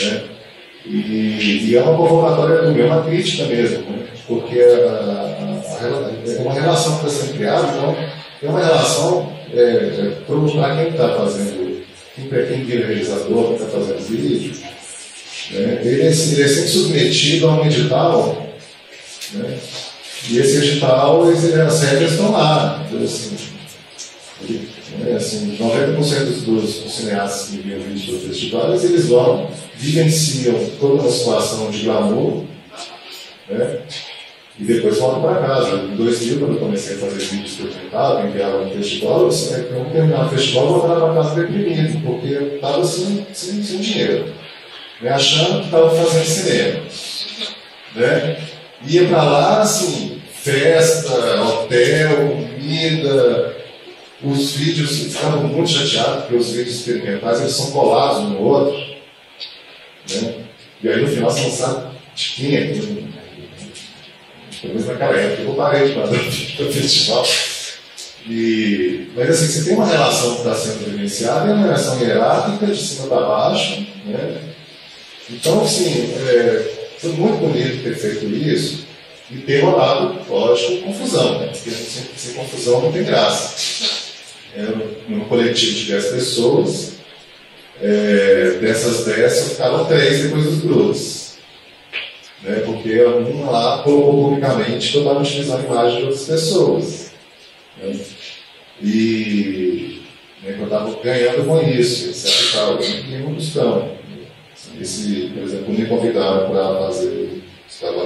[0.00, 0.24] Né?
[0.86, 4.06] E, e, é uma convocatória, é uma crítica mesmo, né?
[4.26, 7.96] porque é uma relação que está sendo criada, então
[8.42, 10.22] é uma relação é, é,
[10.76, 14.54] quem está fazendo, quem, quem vira realizador, quem está fazendo vídeo,
[15.50, 15.80] né?
[15.82, 18.48] ele, é, ele é sempre submetido a um edital,
[19.32, 19.58] né?
[20.28, 22.84] e esse edital, esse, as regras estão lá.
[22.86, 23.36] Então, assim,
[24.42, 25.16] ele, né?
[25.16, 31.10] assim, 90% dos, dos cineastas que viram vídeo do festivais, eles vão, vivenciam toda uma
[31.10, 32.44] situação de glamour,
[33.48, 33.80] né?
[34.58, 35.76] E depois volto para casa.
[35.76, 39.28] Em 2000, quando eu comecei a fazer vídeos que eu tentava, enviava no festival, eu
[39.28, 43.26] disse, é, eu terminar o festival, vou voltar para casa deprimido, porque eu estava sem,
[43.32, 44.32] sem, sem dinheiro,
[45.00, 45.10] né?
[45.10, 46.80] achando que estava fazendo cinema.
[47.96, 48.38] Né?
[48.86, 53.56] Ia para lá, assim, festa, hotel, comida,
[54.22, 58.78] os vídeos, ficava muito chateado, porque os vídeos experimentais eles são colados um no outro.
[60.10, 60.34] Né?
[60.82, 63.13] E aí no final você não sabe de quem é que
[64.68, 66.04] menos naquela época, eu parei de para
[66.66, 67.26] o festival.
[68.28, 72.66] E, mas assim, você tem uma relação que está sendo vivenciada, é uma relação hierárquica,
[72.66, 73.86] de cima para baixo.
[74.06, 74.38] Né?
[75.30, 78.86] Então, assim, é, foi muito bonito ter feito isso
[79.30, 81.48] e ter rolado, lógico, confusão, né?
[81.48, 83.54] porque sem, sem confusão não tem graça.
[84.56, 84.62] É,
[85.08, 86.92] no coletivo de 10 pessoas,
[87.82, 91.23] é, dessas 10 ficaram 3 depois dos grupos
[92.44, 92.62] né?
[92.64, 97.12] porque lá colocou publicamente que eu estava utilizando a imagem de outras pessoas.
[97.82, 98.00] Né?
[98.82, 100.02] E
[100.42, 102.52] né, eu estava ganhando com isso, etc.
[102.52, 102.78] Tal.
[103.20, 103.94] não estão.
[104.80, 107.24] Esse, por exemplo, me convidaram para fazer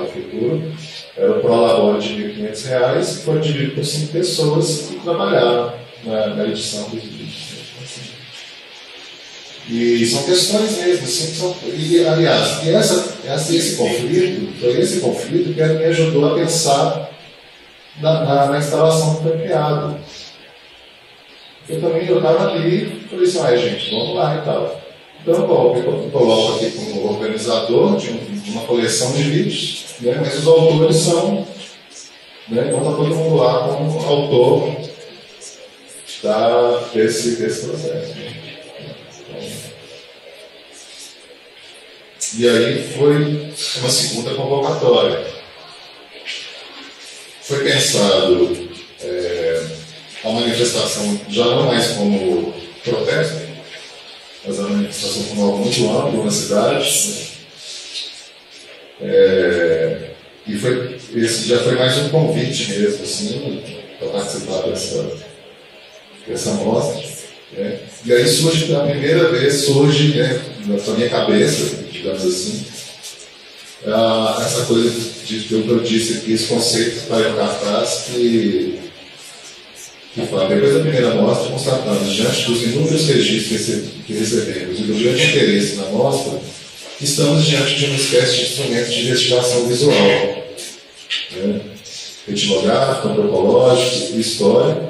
[0.09, 0.61] prefeitura,
[1.17, 5.73] era o prolabore de R$ 1.500, que foi dividido por cinco pessoas que trabalharam
[6.05, 7.48] na, na edição dos vídeos.
[9.69, 15.01] E são questões mesmo, assim, são, e aliás, e essa, essa, esse conflito, foi esse
[15.01, 17.11] conflito que me ajudou a pensar
[18.01, 19.39] na, na, na instalação que foi.
[21.69, 24.81] Eu também estava ali e falei assim, ah, gente, vamos lá e tal.
[25.21, 30.39] Então eu coloco aqui como organizador de, um, de uma coleção de vídeos, né, mas
[30.39, 31.47] os autores são,
[32.49, 34.77] né, então está todo mundo lá como autor
[36.23, 38.48] da, desse, desse processo.
[42.37, 45.27] E aí foi uma segunda convocatória.
[47.43, 48.69] Foi pensado
[49.03, 49.67] é,
[50.25, 52.53] a manifestação já não mais como
[52.85, 53.49] protesto,
[54.45, 57.29] mas a manifestação como algo muito amplo na cidade.
[59.01, 60.11] É,
[60.47, 63.63] e foi, esse já foi mais um convite mesmo, assim,
[63.99, 65.11] para participar dessa,
[66.27, 67.03] dessa mostra.
[67.53, 67.79] Né?
[68.05, 72.65] E aí surge, pela primeira vez, surge né, na minha cabeça, digamos assim,
[73.87, 74.91] ah, essa coisa
[75.25, 78.79] de, que eu disse aqui, esse conceito para o cartaz que,
[80.15, 84.95] que fala, depois da primeira mostra, constatamos, diante dos inúmeros registros que recebemos e do
[84.95, 86.41] grande interesse na mostra,
[87.01, 91.61] estamos diante de uma espécie de instrumento de investigação visual, né?
[92.27, 94.89] etnográfico, antropológico, histórico,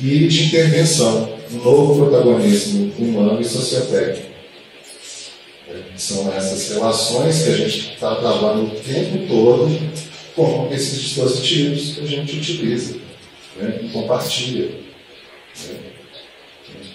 [0.00, 4.27] e de intervenção, um novo protagonismo humano e sociotécnico.
[5.96, 9.68] São essas relações que a gente está trabalhando o tempo todo
[10.34, 12.96] com esses dispositivos que a gente utiliza
[13.56, 15.74] né, e compartilha né,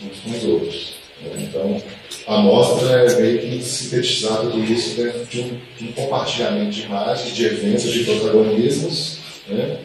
[0.01, 0.93] uns com os outros.
[1.21, 1.47] Né.
[1.49, 1.81] Então,
[2.25, 6.81] a mostra é meio que sintetizar tudo isso dentro de um, de um compartilhamento de
[6.83, 9.77] imagens, de eventos, de protagonismos, né,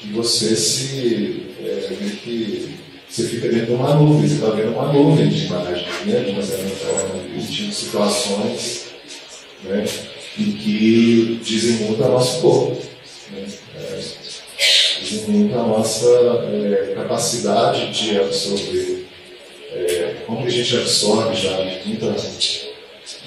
[0.00, 2.78] que você se é, meio que
[3.10, 6.30] você fica dentro de uma nuvem, você está vendo uma nuvem de imagens, né, de
[6.30, 8.84] uma certa forma, de situações
[9.64, 9.84] né,
[10.38, 12.80] em que dizem muito a nosso corpo.
[13.32, 13.46] Né,
[13.76, 14.00] é,
[15.02, 19.06] dizem muito a nossa é, capacidade de absorver.
[19.72, 22.14] É, como a gente absorve já muita,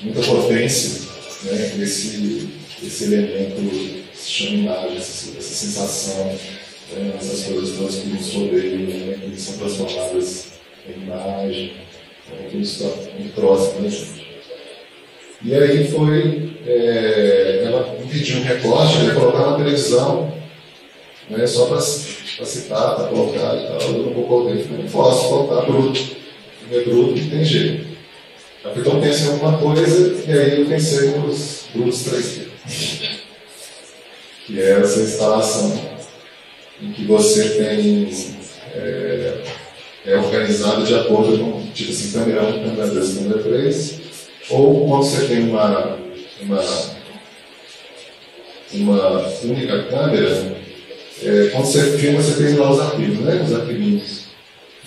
[0.02, 1.10] muita potência
[1.44, 2.50] né, esse,
[2.82, 6.40] esse elemento chama imagem, essa, essa sensação
[6.96, 10.48] né, essas coisas todas que nos rodeiam, né, que são transformadas
[10.88, 11.74] em imagem,
[12.30, 14.24] né, tudo isso está muito próximo da gente.
[15.46, 20.34] E aí foi, é, ela me pediu um recorte, né, colocar na televisão,
[21.30, 25.66] né, só para citar, para colocar e tal, eu não concordei, porque não posso colocar
[25.66, 26.00] bruto,
[26.72, 27.94] é bruto, não tem jeito.
[28.76, 32.48] Então pensei em alguma coisa, e aí eu pensei nos brutos 3D,
[34.46, 35.93] que é essa instalação
[36.82, 38.10] em que você tem
[38.74, 39.44] é,
[40.06, 44.00] é organizado de acordo com, tipo assim, câmera 1, câmera 2, câmera 3,
[44.50, 45.98] ou quando você tem uma,
[46.42, 46.64] uma,
[48.74, 50.58] uma única câmera,
[51.22, 53.42] é, quando você filma, você tem lá os arquivos, né?
[53.42, 54.24] Os arquivinhos.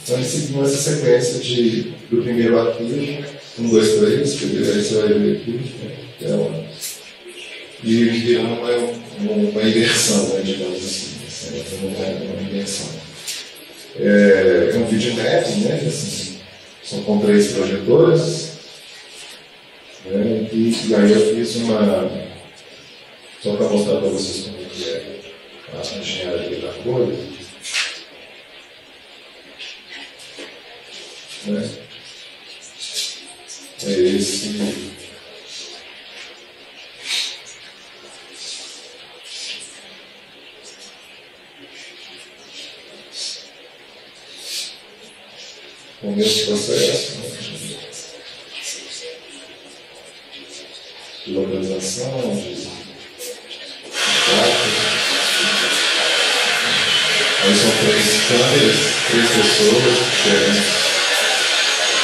[0.02, 3.24] Então, eles seguiam essa sequência de, do primeiro arquivo,
[3.58, 5.60] 1, 2, 3, que aí você vai ver aqui,
[6.22, 6.66] é uma,
[7.82, 11.15] e virando uma, uma, uma inversão, né, digamos assim
[11.54, 12.88] é uma dimensão.
[13.98, 15.74] É, um vídeo net, né?
[15.86, 16.38] Assim,
[16.82, 18.56] são com três projetores.
[20.04, 22.10] Né, e, e, aí eu fiz uma.
[23.42, 25.22] Só para mostrar para vocês como é que é
[25.72, 27.36] a engenharia da coisa.
[31.46, 31.70] Né?
[33.84, 34.95] É esse
[46.16, 47.12] mesmo processo
[51.26, 52.66] de localização, de,
[57.44, 58.76] Aí são três câmeras,
[59.10, 60.64] três pessoas diferentes,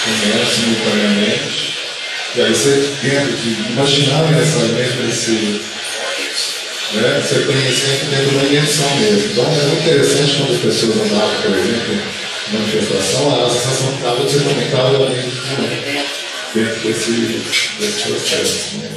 [0.04, 1.72] filmando simultaneamente.
[2.36, 5.62] E aí você, dentro de imaginar necessariamente esse.
[6.92, 9.32] Né, você conhece sempre dentro da imersão mesmo.
[9.32, 14.28] Então é muito interessante quando as pessoas andavam, por exemplo, manifestação, a sensação que estava
[14.28, 14.98] ser também estava
[16.54, 17.12] dentro desse,
[17.78, 18.78] desse processo.
[18.78, 18.90] Né?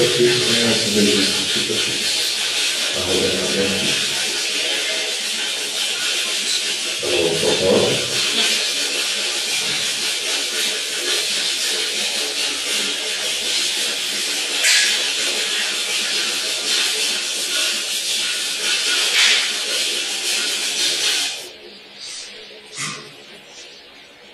[0.00, 0.70] Fica aqui, né?
[0.70, 1.92] Esse registro fica aqui.
[2.94, 3.60] Tá rodando aqui.
[7.00, 8.20] Tá o fotógrafo.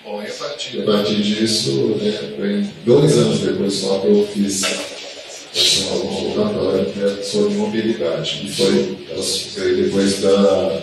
[0.03, 2.13] Bom, e a partir, a partir disso, né,
[2.85, 4.63] dois anos depois só que eu fiz
[5.59, 8.41] essa laboratória né, sobre mobilidade.
[8.45, 8.97] E foi,
[9.75, 10.81] depois da.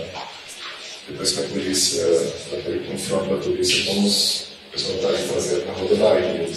[1.08, 2.06] Depois que a polícia,
[2.52, 4.44] aquele confronto com a polícia, como os
[4.74, 6.48] pessoal está fazendo na rodoviária.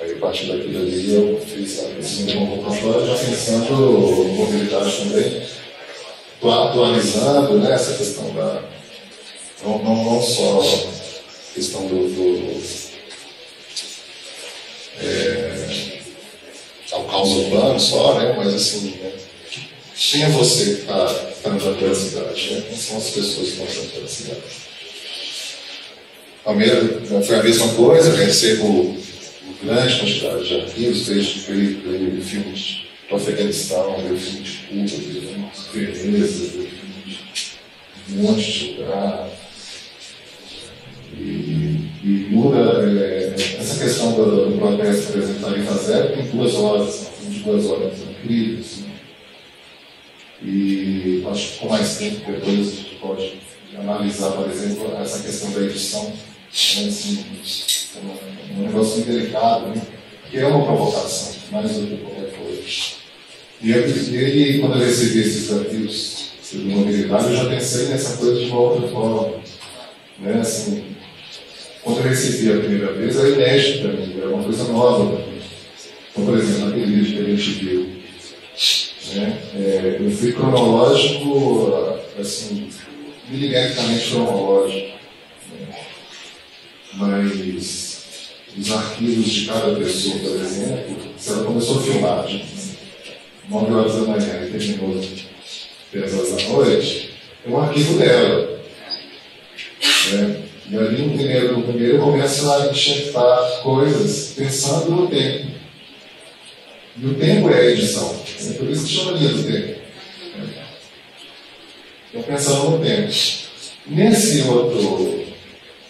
[0.00, 5.42] Aí a partir daquilo ali eu fiz esse meu laboratório já pensando mobilidade também,
[6.42, 8.62] atualizando né, essa questão da
[9.64, 12.62] não, não, não só a questão do, do
[15.00, 15.33] é,
[16.94, 18.34] ao caos urbano só, né?
[18.36, 19.12] mas assim, né?
[19.94, 21.06] quem é você que está
[21.42, 22.54] transitando pela cidade?
[22.54, 22.62] Né?
[22.68, 24.40] Quem são as pessoas que estão transitando pela cidade?
[26.44, 28.96] Palmeiras foi a mesma coisa, eu recebo
[29.64, 35.02] grande quantidade de arquivos, desde veio filmes do Afeganistão, veio filme de Cuba,
[35.72, 37.18] veio filme de Veneza, veio filme
[38.06, 39.30] de um monte de lugar.
[41.16, 41.53] E,
[42.30, 47.40] muda é, essa questão do, do protesto, por exemplo, tarifa zero, tem duas horas, de
[47.40, 48.78] duas horas incríveis.
[48.78, 48.94] Né?
[50.42, 53.40] E acho que com mais tempo depois a gente pode
[53.76, 56.04] analisar, por exemplo, essa questão da edição.
[56.04, 56.12] Né?
[56.52, 57.24] Assim,
[58.56, 59.82] um negócio muito delicado, né?
[60.30, 62.62] que é uma provocação, mais do que qualquer coisa.
[63.62, 68.46] E, eu, quando eu recebi esses desafios de mobilidade, eu já pensei nessa coisa de
[68.50, 69.42] uma outra forma.
[70.18, 70.40] Né?
[70.40, 70.93] Assim,
[71.84, 75.26] quando eu recebi a primeira vez, era inédito para mim, era uma coisa nova para
[75.26, 75.40] mim.
[76.10, 77.86] Então, por exemplo, aquele vídeo que a gente viu,
[79.14, 82.70] né, é, eu fui cronológico, assim,
[83.28, 84.94] milimetricamente cronológico.
[85.58, 85.74] Né,
[86.94, 92.44] mas os arquivos de cada pessoa, por exemplo, se ela começou a filmar, de
[93.50, 95.00] 9 horas da manhã e terminou
[95.92, 97.10] 10 horas da noite,
[97.44, 98.60] é um arquivo dela.
[100.12, 100.44] Né?
[100.70, 105.52] E ali no primeiro, no primeiro eu começo a enxertar coisas pensando no tempo.
[106.96, 108.16] E o tempo é a edição.
[108.40, 109.80] É por isso que chama linha do tempo.
[112.06, 113.12] Estou pensando no tempo.
[113.86, 115.26] Nesse outro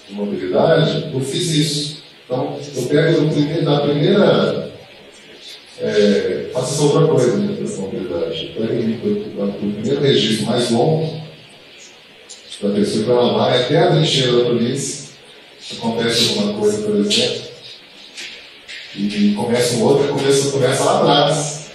[0.08, 2.02] de mobilidade, eu fiz isso.
[2.24, 4.72] Então, eu pego do primeiro, da primeira.
[5.80, 8.54] É, faço outra coisa né, da mobilidade.
[8.56, 11.23] Eu pego do primeiro registro mais longo
[12.64, 15.10] da pessoa que ela vai até a trincheira da polícia,
[15.76, 17.44] acontece alguma coisa, por exemplo,
[18.96, 21.66] e começa um outro, começa, começa lá atrás,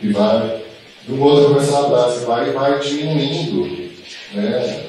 [0.00, 0.62] e vai,
[1.08, 3.92] do outro começa lá atrás, e vai, e vai diminuindo,
[4.32, 4.84] né,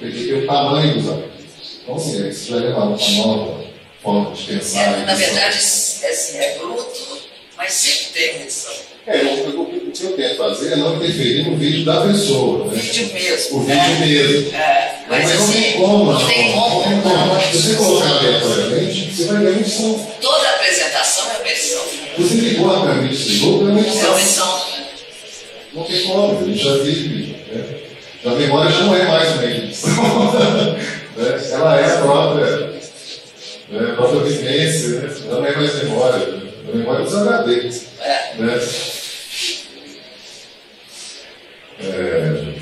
[0.00, 1.34] o tamanho dos alunos.
[1.82, 3.64] Então, assim, isso já é uma, uma nova
[4.02, 5.00] forma de pensar.
[5.00, 7.22] É, na verdade, é, assim, é bruto,
[7.56, 8.93] mas sempre tem edição.
[9.06, 12.64] É, o, o, que eu tento fazer é não interferir no vídeo da pessoa.
[12.64, 12.80] O né?
[12.80, 13.58] vídeo mesmo.
[13.58, 14.56] O vídeo mesmo.
[14.56, 16.74] É, mas, Mas não assim, tem como, não tem como.
[16.74, 17.40] Não tem como.
[17.42, 20.06] Se você colocar aleatoriamente, você vai uma edição.
[20.22, 21.82] Toda apresentação é uma edição.
[22.16, 24.18] Você ligou a câmera e desligou, é uma É uma edição.
[24.18, 24.64] edição.
[25.74, 27.36] Não tem como, a gente já vive.
[27.52, 27.64] Né?
[28.24, 29.92] A memória já não é mais uma edição.
[31.16, 31.40] né?
[31.52, 32.56] Ela é a própria,
[33.68, 33.90] né?
[33.90, 35.14] a própria vivência, né?
[35.26, 36.42] ela não é mais memória.
[36.66, 37.70] A memória é dos HD.
[38.00, 38.34] É.
[38.38, 38.60] Né?
[41.80, 42.54] É,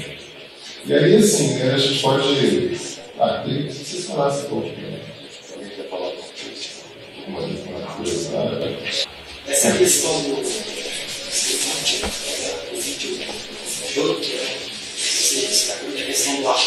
[0.85, 2.77] e aí, assim, né, a gente pode.
[3.19, 4.69] Ah, queria que vocês falassem um pouco.
[4.69, 4.99] Né?
[5.55, 9.07] Alguém quer falar alguma uma curiosidade?
[9.47, 10.43] Essa questão do
[13.95, 14.39] jogo, que
[14.97, 16.61] você destacou da questão do ar.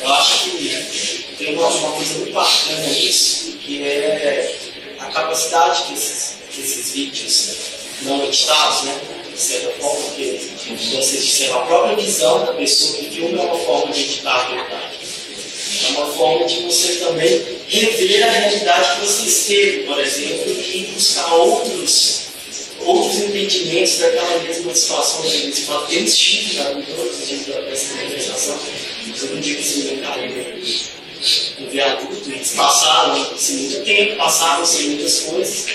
[0.00, 4.56] Eu acho que tem uma, uma coisa muito bacana nisso, que é
[4.98, 7.56] a capacidade desses, desses vídeos
[8.02, 9.13] não editados, né?
[9.34, 10.38] De certa forma, porque
[10.94, 14.48] você disseram, a própria visão da pessoa que filma é uma forma de editar a
[14.48, 14.98] verdade.
[15.86, 20.86] É uma forma de você também rever a realidade que você esteve, por exemplo, e
[20.94, 22.20] buscar outros,
[22.84, 25.22] outros entendimentos daquela mesma situação.
[25.22, 28.58] Você fala, eu estive na vida dessa conversação,
[29.20, 34.82] eu não digo assim, meu cara, eu vi adulto, eles passaram assim, muito tempo, passaram-se
[34.84, 35.66] muitas coisas,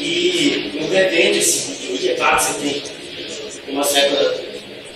[0.00, 2.82] e eu revendo esse vídeo, e é claro que você tem
[3.68, 4.48] uma certa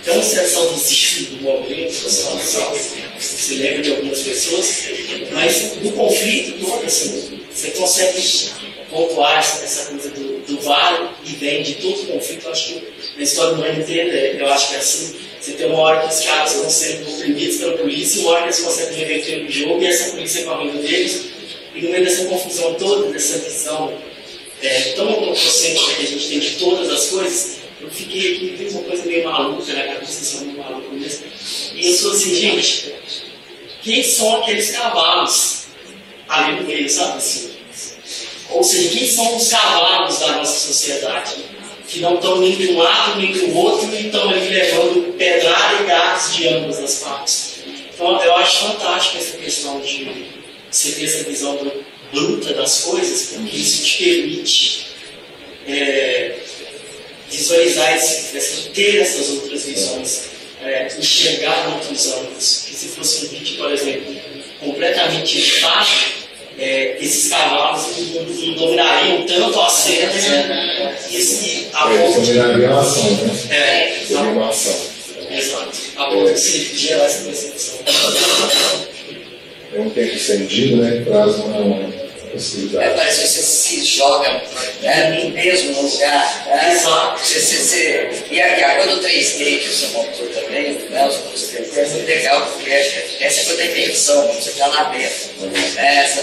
[0.03, 2.73] tão saudosismo do momento, da situação,
[3.17, 4.89] você lembra de algumas pessoas,
[5.31, 8.21] mas no conflito todo, assim, você consegue
[8.89, 12.45] pontuar essa, coisa do, do vale e vem de todo conflito.
[12.45, 12.83] Eu acho que
[13.15, 15.15] na história do mundo inteiro, eu acho que é assim.
[15.39, 18.47] Você tem uma hora que os caras estão sendo oprimidos pela polícia, uma hora que
[18.47, 21.25] eles conseguem reverter o jogo e essa polícia com a deles.
[21.75, 23.93] E no meio dessa confusão toda, dessa visão
[24.63, 28.73] é, tão antropocêntrica que a gente tem de todas as coisas, eu fiquei aqui, fiz
[28.73, 29.99] uma coisa meio maluca, né?
[30.01, 31.25] A sensação meio maluca mesmo.
[31.75, 32.95] E eu sou assim, gente,
[33.81, 35.65] quem são aqueles cavalos
[36.29, 37.51] ali no meio, sabe assim?
[38.51, 41.35] Ou seja, quem são os cavalos da nossa sociedade?
[41.87, 45.83] Que não estão nem de um lado nem do outro e estão ali levando pedrada
[45.83, 47.55] e gás de ambas as partes.
[47.93, 50.07] Então eu acho fantástico essa questão de
[50.71, 51.59] você ter essa visão
[52.13, 54.85] bruta das coisas, porque isso te permite
[55.67, 56.35] é,
[57.29, 60.21] visualizar, esse, ter essas outras visões,
[60.61, 62.65] é, enxergar outros ângulos.
[62.67, 64.15] Que se fosse um vídeo, por exemplo,
[64.59, 66.23] completamente fácil,
[66.57, 70.95] é, esses cavalos não dominariam tanto a cena né?
[71.73, 72.39] a é, ponto de.
[72.39, 73.39] a ação, né?
[73.49, 74.93] É, seria uma ação.
[75.31, 75.77] Exato.
[75.97, 77.79] A ponto de gerar essa percepção.
[79.73, 80.97] É um tempo estendido, né?
[80.97, 82.02] Que traz uma
[82.33, 84.43] é, parece que você se joga
[84.81, 86.45] né, mesmo no lugar.
[86.47, 86.79] Né?
[87.17, 91.41] Você, você, você, e, a, a coisa do 3D que você montou também, né, os
[91.51, 95.47] 3D, é muito legal, porque essa é coisa da imersão, você está lá dentro.
[95.47, 96.21] Né, essa,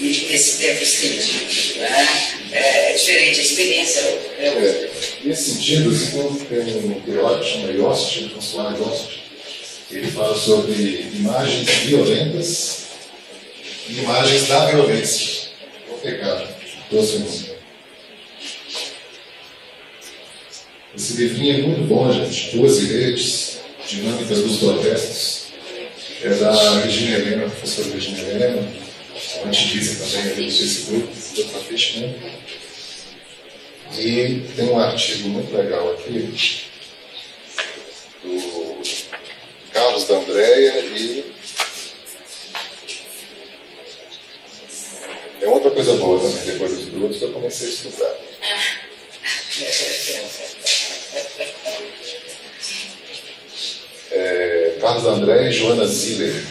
[0.00, 1.80] e esse tempo estendido.
[1.80, 2.08] Né?
[2.52, 4.00] É, é diferente a experiência.
[4.38, 4.90] É, é,
[5.24, 9.22] nesse sentido, assim, tem um teórico chamado Yost, François Yost,
[9.90, 12.86] ele fala sobre imagens violentas
[13.86, 15.41] e imagens da violência
[16.02, 16.48] pecado.
[16.90, 17.52] Próximo.
[20.94, 22.56] Esse livrinho é muito bom, gente.
[22.56, 25.42] Duas redes, Dinâmicas dos Protestos.
[26.22, 28.72] É da Regina Helena, professora Regina Helena,
[29.44, 32.14] antivista também ali do Facebook, doutora Fishman.
[33.98, 36.32] E tem um artigo muito legal aqui
[38.22, 38.82] do
[39.72, 41.24] Carlos da Andréia e
[45.42, 48.16] É outra coisa boa também, depois dos brutos, eu comecei a estudar.
[54.12, 56.44] É, Carlos André e Joana Ziller.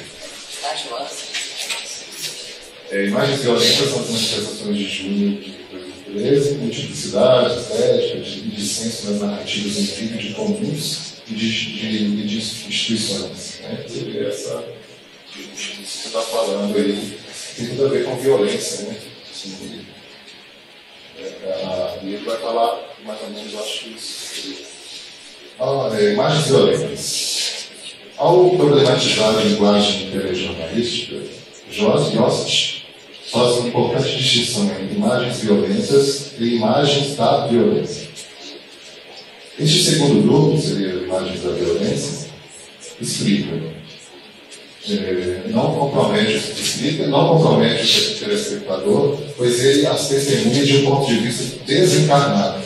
[2.92, 9.88] É, imagens violentas são manifestações de junho de 2013, multiplicidade, estética, dissenso nas narrativas em
[9.88, 13.62] tribo de comuns e de, de, de instituições.
[13.62, 13.86] Né?
[14.28, 14.66] Essa
[15.32, 17.21] que você está falando aí
[17.56, 18.98] tem tudo a ver com violência, né?
[19.32, 19.86] Assim,
[21.44, 24.72] é, e ele vai falar mais ou menos, acho que isso.
[25.60, 27.68] Ah, é, imagens violentas.
[28.18, 31.22] Ao problematizar a linguagem telejornalística,
[31.70, 32.86] Jost
[33.32, 38.10] faz uma importante distinção entre imagens violentas e imagens da violência.
[39.60, 42.30] Este segundo grupo, seria imagens da violência,
[43.00, 43.81] explica é,
[45.50, 51.08] não compromete o explica, não compromete o telespectador, pois ele as testemunha de um ponto
[51.08, 52.64] de vista desencarnado,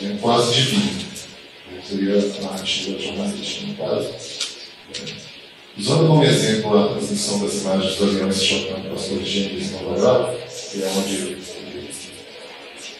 [0.00, 1.06] né, quase divino.
[1.86, 4.10] Seria a narrativa jornalística, no caso.
[5.78, 10.36] Usando como exemplo a transmissão das imagens do aviões chocando pastor Gênesis em Nova York,
[10.72, 11.36] que é onde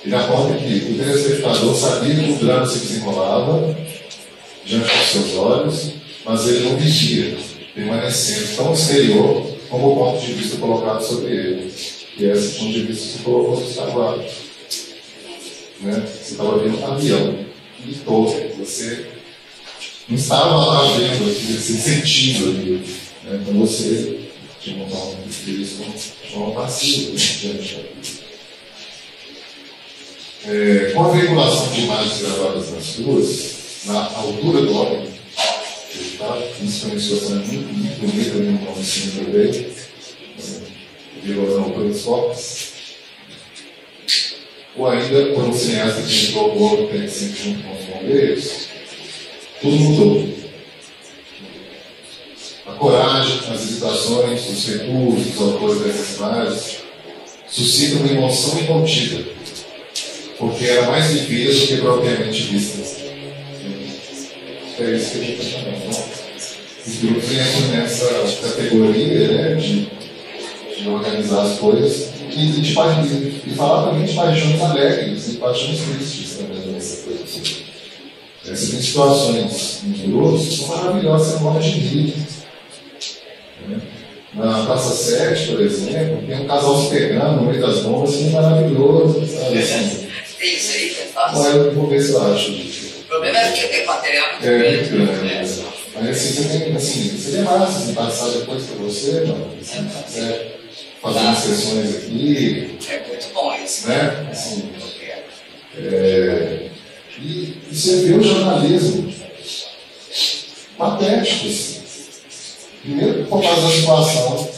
[0.05, 3.77] ele aponta que o telespectador sabia que o drama se desenrolava
[4.65, 5.93] diante dos seus olhos,
[6.25, 7.37] mas ele não vigia
[7.77, 11.75] permanecendo tão exterior como o ponto de vista colocado sobre ele.
[12.19, 14.25] E esse ponto de vista se colocou no sagrado.
[15.81, 16.07] Né?
[16.07, 17.39] Você estava vendo um avião
[17.87, 18.57] e todo.
[18.59, 19.07] Você
[20.09, 22.83] não estava lá vendo, você sentindo ali.
[23.25, 23.41] Né?
[23.43, 24.21] Então você
[24.59, 27.77] tinha um ponto de vista de forma passiva diante
[30.49, 35.16] é, com a veiculação de imagens gravadas nas ruas, na altura do homem,
[36.19, 36.39] Tá?
[36.63, 39.67] Isso foi uma situação muito, muito bonita no meu ensino também.
[41.23, 42.77] Violão pelos focos.
[44.77, 48.69] Ou ainda, quando o cineasta que entrou o outro tem sempre junto com os bombeiros,
[49.61, 50.29] tudo mudou.
[52.67, 56.77] A coragem, as hesitações, os recursos, os autores dessas imagens
[57.49, 59.25] suscitam uma emoção incontida,
[60.39, 63.06] porque era mais vivida do que propriamente vista.
[64.79, 65.85] É isso que a gente está chamando.
[65.85, 66.05] Né?
[66.87, 68.07] Os grupos entram nessa
[68.43, 69.89] categoria né, de,
[70.77, 76.37] de organizar as coisas e, de, de falar também de paixões alegres e paixões tristes
[76.37, 77.25] também nessa coisa.
[78.45, 82.15] Essas situações em grupos são maravilhosas, você morre de rir.
[83.69, 83.81] Né?
[84.35, 88.31] Na Praça 7, por exemplo, tem um casal se pegando no meio das bombas, assim,
[88.31, 89.59] maravilhoso, sabe?
[89.59, 90.07] Assim,
[90.39, 91.41] Tem isso aí que é fácil.
[91.41, 92.96] Olha, eu vou ver se eu acho.
[93.17, 94.89] O problema é que tem material muito É, grande.
[94.91, 95.25] grande.
[95.25, 95.65] né?
[95.95, 99.51] Mas assim, você tem, assim, seria massa assim, passar depois para você, mano.
[99.63, 100.59] Se quiser
[101.01, 103.89] fazer umas sessões aqui, É muito bom isso.
[103.89, 104.29] né?
[104.31, 104.71] Assim,
[105.79, 106.69] é,
[107.19, 109.15] e, e você vê o jornalismo
[110.77, 111.83] patético, assim.
[112.83, 114.51] Primeiro, por causa da situação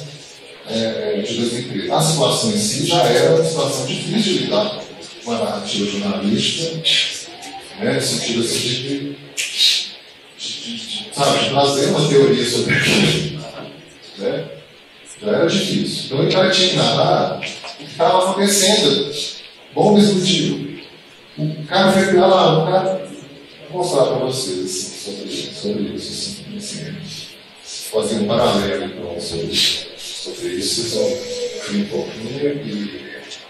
[0.68, 1.90] é, de 2013.
[1.92, 4.82] A situação em si já era uma situação difícil de lidar
[5.24, 6.80] com a narrativa jornalística,
[7.78, 13.40] né, no sentido assim, de, de, de, sabe, de trazer uma teoria sobre aquilo.
[14.18, 14.48] Né?
[15.20, 16.04] Já era difícil.
[16.06, 19.12] Então o cara tinha que narrar o que estava acontecendo.
[19.74, 20.78] Bomba explodiu.
[21.36, 23.08] O cara foi pra lá, o cara.
[23.70, 26.42] Vou mostrar para vocês assim, sobre, sobre isso.
[26.56, 27.28] Assim, assim,
[27.90, 30.98] fazer um paralelo então, sobre, sobre isso,
[31.68, 33.08] rir um pouquinho e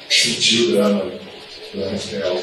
[0.08, 2.36] sentir o drama, o drama real.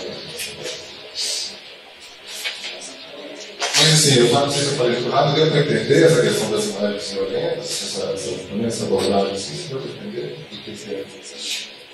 [3.86, 6.52] Mas assim, eu não sei se eu falei tudo nada, deu para entender essa questão
[6.52, 8.30] das imagens violentas, essa, essa,
[8.66, 11.06] essa abordagem assim, deu para entender o que que é.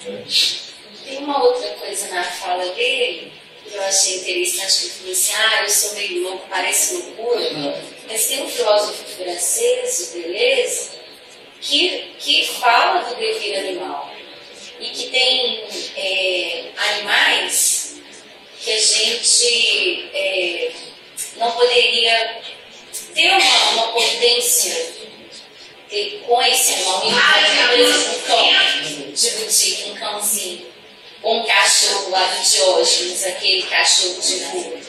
[0.10, 0.24] né?
[1.04, 3.34] Tem uma outra coisa na fala dele
[3.66, 7.76] que eu achei interessante, que ele falou assim, ah, eu sou meio louco, parece loucura,
[8.08, 10.90] mas tem um filósofo francês, o Deleuze,
[11.60, 14.12] que, que fala do dever animal
[14.80, 15.64] e que tem
[15.98, 18.02] é, animais
[18.60, 20.72] que a gente é,
[21.42, 22.40] não poderia
[23.16, 24.94] ter uma, uma potência
[25.90, 27.04] ter, com esse por
[27.80, 30.72] exemplo, um cão de boutique, um cãozinho
[31.24, 34.80] ou um cachorro lá do Diógenes, aquele cachorro de rua.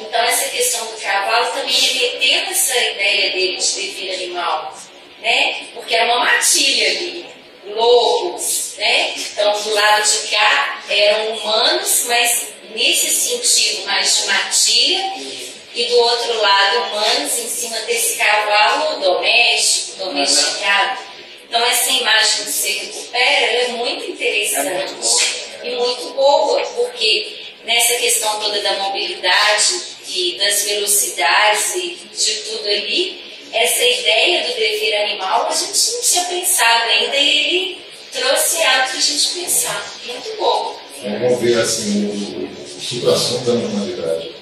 [0.00, 4.76] Então, essa questão do cavalo também remetendo essa ideia dele de dever animal,
[5.20, 5.68] né?
[5.74, 7.26] Porque era uma matilha ali,
[7.66, 9.14] lobos, né?
[9.16, 15.12] Então, do lado de cá eram humanos, mas nesse sentido mais de matilha,
[15.74, 20.98] e do outro lado humanos em cima desse cavalo doméstico, domesticado.
[21.48, 24.94] Então, essa imagem que você recupera é muito interessante
[25.64, 32.68] e muito boa, porque nessa questão toda da mobilidade e das velocidades e de tudo
[32.68, 38.62] ali, essa ideia do dever animal a gente não tinha pensado ainda e ele trouxe
[38.62, 39.94] algo para a gente pensar.
[40.06, 40.80] Muito bom.
[41.02, 44.39] Vamos ver assim, o, o supra-sumo da normalidade.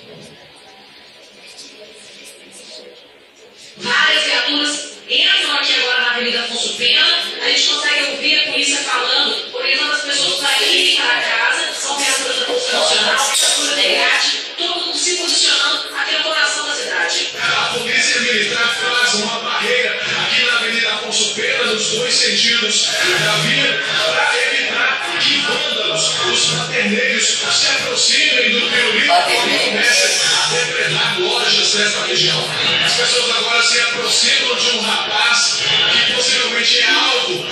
[3.80, 7.06] Várias viaturas entram aqui agora na Avenida Afonso Pena.
[7.42, 11.72] A gente consegue ouvir a polícia falando, orientando as pessoas para irem para casa.
[11.74, 16.74] São viaturas da Polícia Nacional, viatura DEAT, todo mundo se posicionando aqui no coração da
[16.74, 17.30] cidade.
[17.40, 22.86] A polícia militar faz uma barreira aqui na Avenida Afonso Pena, nos dois sentidos
[23.24, 30.64] da via, para evitar que vândalos, os paterneiros, se aproximem do pirulito e comecem a
[30.64, 32.50] depredar lojas dessa região.
[32.84, 37.46] As pessoas agora se aproximam de um rapaz que possivelmente é alvo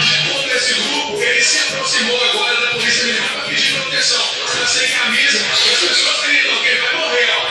[0.00, 1.22] de todo esse grupo.
[1.22, 4.22] Ele se aproximou agora da polícia militar para pedir proteção.
[4.46, 7.41] Está sem camisa as pessoas gritam que ele vai morrer.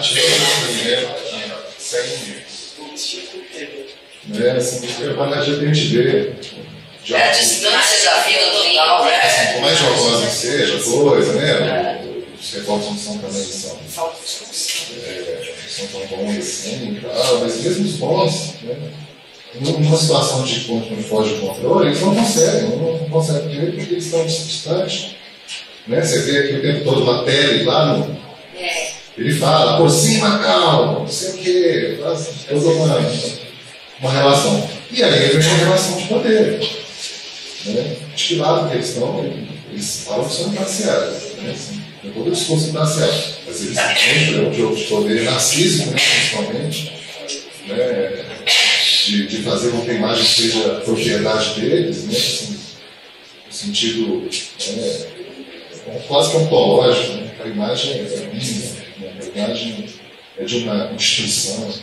[0.00, 1.14] Né?
[1.78, 2.00] Sem.
[4.26, 4.50] Né?
[4.52, 6.32] Assim, a gente vê.
[7.10, 9.16] É a distância da vida total, né?
[9.16, 12.00] Assim, por mais jocosa que seja, coisa, né?
[12.40, 13.78] Os recortes não são também são,
[15.06, 18.76] é, são tão bons assim e tal, mas mesmo os bons, né?
[19.54, 23.92] numa situação de quando foge do controle, eles não conseguem, não, não conseguem direito porque
[23.94, 25.16] eles estão distantes.
[25.86, 26.00] Né?
[26.00, 28.16] Você vê aqui o tempo todo uma pele lá no.
[28.56, 28.89] É.
[29.20, 31.98] Ele fala, por cima, calma, não sei o quê,
[32.48, 32.98] toda uma,
[34.00, 34.70] uma relação.
[34.90, 36.58] E aí vem uma relação de poder.
[37.66, 37.96] Né?
[38.16, 39.22] De que lado que eles estão,
[39.70, 41.36] eles falam que são imparciais.
[41.36, 41.52] Né?
[41.52, 43.10] Assim, tem todo o discurso imparcial.
[43.46, 46.92] Mas eles entram o jogo de poder narcísico, né, principalmente.
[47.68, 48.24] Né?
[49.04, 52.16] De, de, fazer com que a imagem seja propriedade deles, né?
[52.16, 52.58] Assim,
[53.46, 54.28] no sentido
[54.66, 57.30] é, quase que ontológico, né?
[57.44, 58.69] a imagem é minha,
[59.34, 59.44] né?
[59.44, 60.00] a imagem
[60.38, 61.82] é de uma instituição.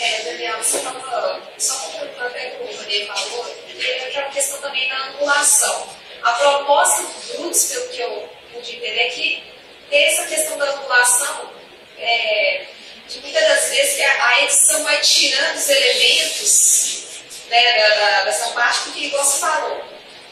[0.00, 3.46] É, Daniel, você estava só completando até o que o René falou,
[3.80, 5.88] é uma questão também da angulação.
[6.22, 9.44] A proposta do Brutus, pelo que eu pude entender, é que
[9.90, 11.50] tem essa questão da angulação,
[11.98, 12.66] é,
[13.08, 17.04] de muitas das vezes a, edição vai tirando os elementos
[17.48, 19.84] né, da, da, dessa parte, porque, igual você falou,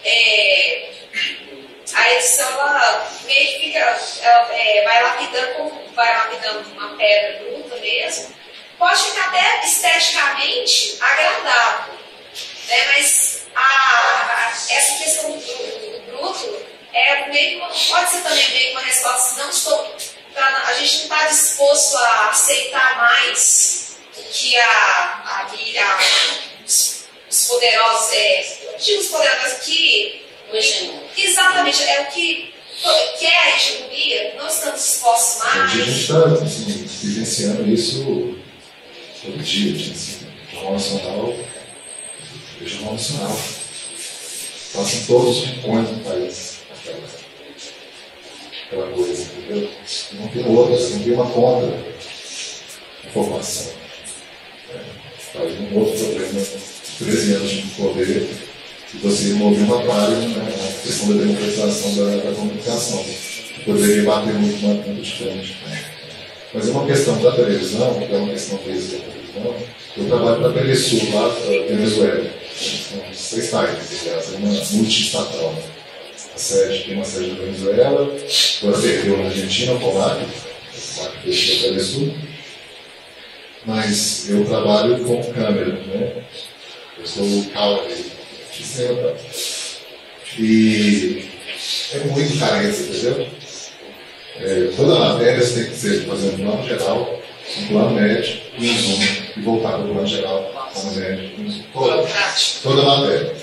[0.05, 0.91] é,
[1.95, 7.45] a edição ela meio que fica, ela, é, vai lapidando como vai lapidando uma pedra
[7.45, 8.35] bruta mesmo,
[8.79, 11.95] pode ficar até esteticamente agradável,
[12.69, 12.87] né?
[12.89, 18.83] mas a, a, essa questão do, do, bruto é meio pode ser também meio uma
[18.83, 19.97] resposta, não estou,
[20.35, 25.51] pra, a gente não está disposto a aceitar mais o que a, a,
[26.65, 30.27] os, os poderosos, é, os poderosos que
[31.17, 32.55] Exatamente, é o que
[33.19, 35.73] quer a hegemonia, não estamos dispostos mais.
[35.73, 38.39] A gente está assim, vivenciando isso
[39.23, 40.27] todo dia, assim,
[40.71, 41.35] Nacional,
[42.61, 43.39] Jornal Nacional.
[44.75, 47.09] Passam todos os rincões do país aquela,
[48.67, 49.71] aquela coisa, entendeu?
[50.13, 51.79] Não tem outras, não tem uma contra
[53.07, 53.73] informação.
[54.75, 54.81] É,
[55.33, 56.47] faz um outro problema,
[56.99, 58.46] 13 anos de poder
[59.03, 63.05] você mover uma palha né, na questão da democratização da, da comunicação.
[63.65, 65.57] Poderia bater muito na ponta de frente.
[66.55, 69.17] Mas é uma questão da televisão, que é uma questão desde da televisão,
[69.97, 72.31] eu trabalho para a Telesul, lá da Venezuela.
[72.55, 75.55] São seis sites, aliás, é uma multiestatal.
[76.35, 78.17] A sede tem uma sede na Venezuela,
[78.63, 82.15] agora perdeu na Argentina, o Polac, o fez da Telesul.
[83.65, 86.23] Mas eu trabalho com câmera, né?
[86.99, 87.47] Eu sou o
[88.63, 89.17] Calvary
[90.39, 91.29] e
[91.95, 93.27] é muito carência, entendeu?
[94.41, 97.21] É, toda matéria você tem que ser, fazer um plano geral,
[97.59, 99.05] um plano médio, um resumo,
[99.37, 101.63] e voltar para o plano geral, plano médio, um.
[101.73, 102.09] Toda,
[102.63, 103.35] toda matéria.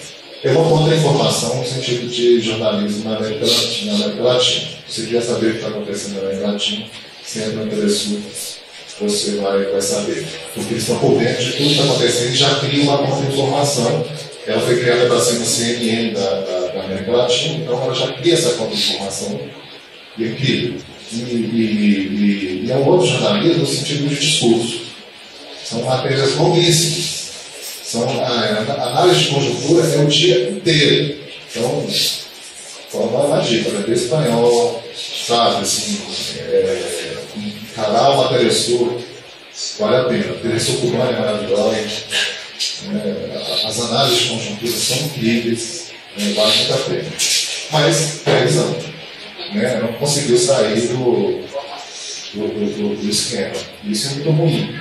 [0.43, 3.93] É uma contra-informação no sentido de jornalismo na América Latina.
[3.93, 4.67] Na América Latina.
[4.87, 6.85] Você quer saber o que está acontecendo na América Latina,
[7.23, 8.21] você entra no Telesul,
[8.99, 10.27] você vai, vai saber.
[10.53, 14.05] Porque eles estão por dentro de tudo que está acontecendo e já criam uma contra-informação
[14.45, 18.11] ela foi criada para ser uma CNN da, da, da, América Latina, então ela já
[18.13, 19.39] cria essa contra-informação
[20.17, 20.77] e aquilo.
[21.11, 24.81] E, e, e, e, é um outro jornalismo no sentido de discurso.
[25.63, 27.31] São matérias longuíssimas.
[27.83, 31.19] São, a, a análise de conjuntura é o dia inteiro.
[31.49, 31.87] Então,
[32.89, 34.83] forma uma dica, aprender espanhol,
[35.27, 36.01] sabe, assim,
[36.39, 37.13] é,
[37.71, 39.01] encarar uma Telesul,
[39.79, 40.33] vale a pena.
[40.41, 41.77] Telesul cubana é maravilhosa
[42.93, 47.11] é, as análises de conjuntura são incríveis, né, vale muito a pena.
[47.71, 48.75] Mas, televisão,
[49.53, 51.43] né, não conseguiu sair do,
[52.33, 53.55] do, do, do esquema.
[53.83, 54.79] Isso é muito ruim,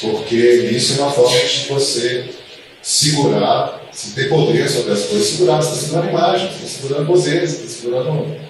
[0.00, 2.24] porque isso é uma forma de você
[2.82, 7.06] segurar, se ter poder sobre as coisas, segurar, você está segurando imagem, você está segurando
[7.06, 8.40] poder, você está segurando.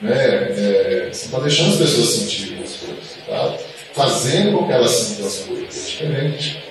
[0.00, 3.56] Né, é, você está deixando as pessoas sentirem as coisas, tá?
[3.92, 5.86] fazendo com que elas sintam as coisas.
[5.86, 6.61] É diferente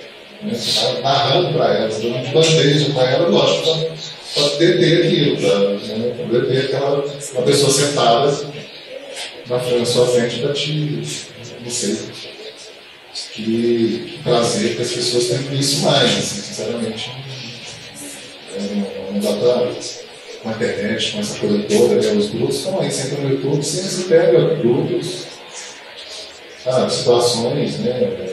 [0.42, 0.54] né?
[0.54, 3.92] Você está narrando para elas, dando de bandeja para elas, lógico,
[4.34, 6.40] para deter aquilo, para né?
[6.40, 8.52] deter aquela uma pessoa sentada
[9.48, 11.02] na, frente, sua frente para te,
[11.60, 11.98] não sei,
[13.32, 17.10] que, prazer que as pessoas tenham isso mais, assim, sinceramente.
[18.54, 19.72] É, não, dá para
[20.42, 22.12] com a internet, com essa coisa toda, né?
[22.14, 25.26] os grupos estão aí, você entra no YouTube, você, você pega grupos,
[26.66, 28.31] ah, situações, né?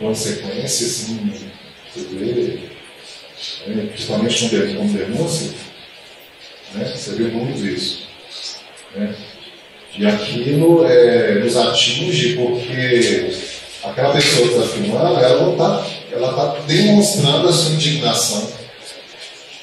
[0.00, 1.30] Consequência, assim,
[1.94, 2.58] você vê,
[3.66, 5.52] né, principalmente com denúncia,
[6.74, 8.08] né, você vê muito isso.
[8.96, 9.14] Né?
[9.98, 13.30] E aquilo é, nos atinge porque
[13.84, 18.50] aquela pessoa que está filmando, ela está ela tá demonstrando a sua indignação.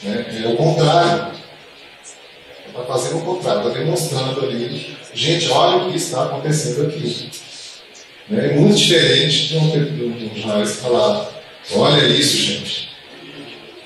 [0.03, 0.43] Né?
[0.43, 1.33] É o contrário.
[2.73, 7.46] Ela está fazendo o contrário, está demonstrando ali, gente, olha o que está acontecendo aqui.
[8.29, 8.45] Né?
[8.45, 11.43] É muito diferente de um, de um jornalista falar,
[11.75, 12.87] olha isso, gente.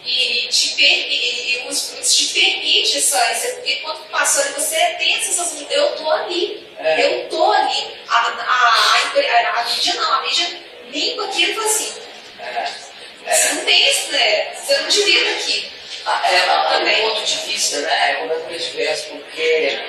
[0.05, 3.15] E te, e, e os frutos te permite isso,
[3.55, 6.67] porque quando passou ali, você tem essa sensação de eu estou ali.
[6.79, 7.05] É.
[7.05, 7.91] Eu estou ali.
[8.09, 10.47] A, a, a, a, mídia não, a mídia
[10.91, 11.93] limpa aquilo e fala assim.
[12.39, 12.91] É.
[13.25, 13.35] É.
[13.35, 14.53] Você não tem isso, né?
[14.55, 15.71] Você não estar aqui.
[16.03, 19.79] Ah, é, um ponto de vista né, é completamente diverso, porque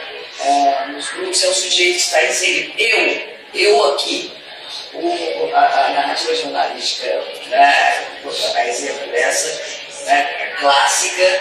[0.41, 2.75] é, nos grupos é o sujeito que está inserido.
[2.79, 4.31] Eu, eu aqui.
[4.95, 7.07] O, a, a narrativa jornalística,
[7.49, 7.75] né,
[8.55, 9.63] a exemplo dessa,
[10.07, 11.41] né, clássica,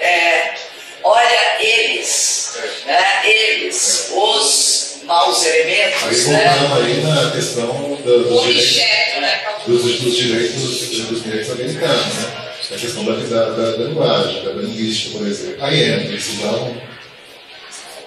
[0.00, 0.54] é,
[1.02, 6.02] olha eles, né, eles, os maus elementos.
[6.02, 6.86] Aí voltando né?
[6.86, 9.40] aí na questão do, dos, direitos, né?
[9.66, 10.62] dos, dos, direitos,
[11.08, 12.46] dos direitos americanos, né?
[12.68, 15.64] A questão da, da, da, linguagem, da, linguística, por exemplo.
[15.64, 16.76] Aí é, eles usavam,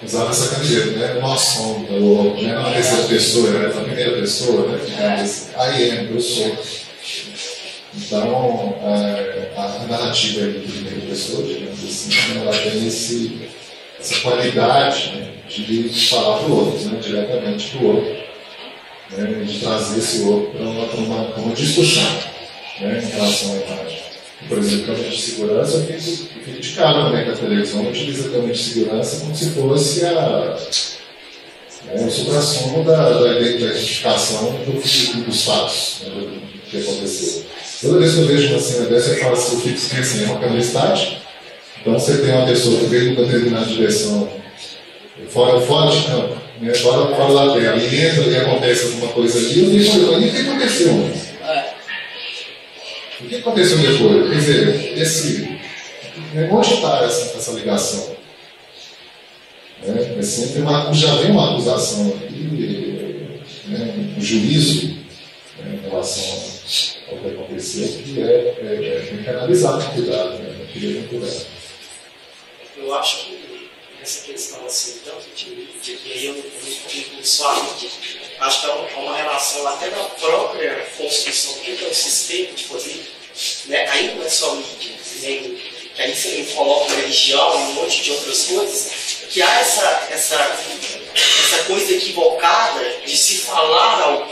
[0.02, 1.20] usavam essa camiseta, né?
[1.20, 4.78] Nós somos, não é terceira pessoa, é na primeira pessoa, né?
[5.56, 6.56] I am, eu sou.
[7.92, 13.40] Então, a, a narrativa de primeira pessoa, digamos assim, ela tem esse,
[13.98, 18.16] essa qualidade né, de falar para o outro, né, diretamente para o outro,
[19.10, 22.04] né, de trazer esse outro para uma, uma, uma, discussão
[22.80, 23.99] né, em relação à imagem.
[24.48, 28.30] Por exemplo, câmera de segurança, eu fico, de cara também que a televisão utiliza a
[28.30, 30.56] câmera de segurança como se fosse a,
[31.84, 37.44] né, o supra-sumo da, da, identificação do, dos fatos né, do que aconteceu.
[37.82, 40.26] Toda vez que eu vejo uma cena dessa, eu falo assim, eu fico assim, é
[40.26, 41.16] uma câmera estática.
[41.80, 44.28] Então você tem uma pessoa que veio numa determinada direção,
[45.28, 49.38] fora, fora de campo, né, fora, fora da tela, e entra e acontece alguma coisa
[49.38, 51.29] ali, eu fico olhando, o que aconteceu?
[53.22, 54.30] O que aconteceu depois?
[54.30, 55.58] Quer dizer, esse,
[56.50, 58.16] onde está essa, essa ligação?
[59.82, 64.96] É, é sempre uma, já vem uma acusação aqui, né, um juízo
[65.58, 66.50] né, em relação
[67.10, 70.56] ao que aconteceu, que é, é, é analisar com cuidado, né?
[71.08, 71.46] Cuidado.
[72.76, 73.49] Eu acho que
[74.10, 77.90] essa questão assim, tanto de e comigo só a mídia,
[78.40, 81.94] acho que é uma, é uma relação até da própria construção do que é o
[81.94, 83.12] sistema de poder,
[83.66, 83.88] né?
[83.88, 85.54] aí não é só mídia, nem,
[85.94, 88.90] que aí você coloca religião e um monte de outras coisas,
[89.30, 90.58] que há essa, essa,
[91.14, 94.28] essa coisa equivocada de se falar ao,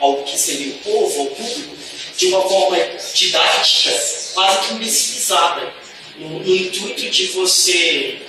[0.00, 1.76] ao que seria o povo, ao público,
[2.16, 2.76] de uma forma
[3.14, 3.90] didática,
[4.34, 5.72] quase que imbecilizada,
[6.16, 8.20] no, no intuito de você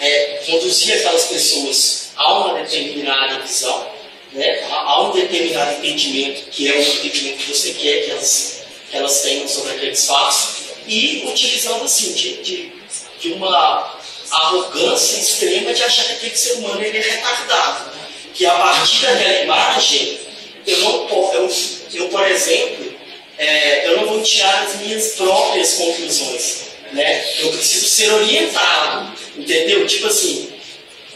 [0.00, 3.86] é, conduzir aquelas pessoas a uma determinada visão,
[4.32, 8.62] né, a, a, um determinado entendimento, que é o entendimento que você quer que elas,
[8.90, 10.48] que elas tenham sobre aqueles fatos,
[10.86, 12.72] e utilizando assim, de, de,
[13.20, 17.90] de uma arrogância extrema de achar que aquele ser humano ele é retardado.
[18.34, 20.18] Que a partir daquela imagem,
[20.66, 21.50] eu não eu,
[21.94, 22.94] eu por exemplo,
[23.36, 26.70] é, eu não vou tirar as minhas próprias conclusões.
[26.92, 27.24] Né?
[27.40, 29.86] Eu preciso ser orientado, entendeu?
[29.86, 30.50] Tipo assim,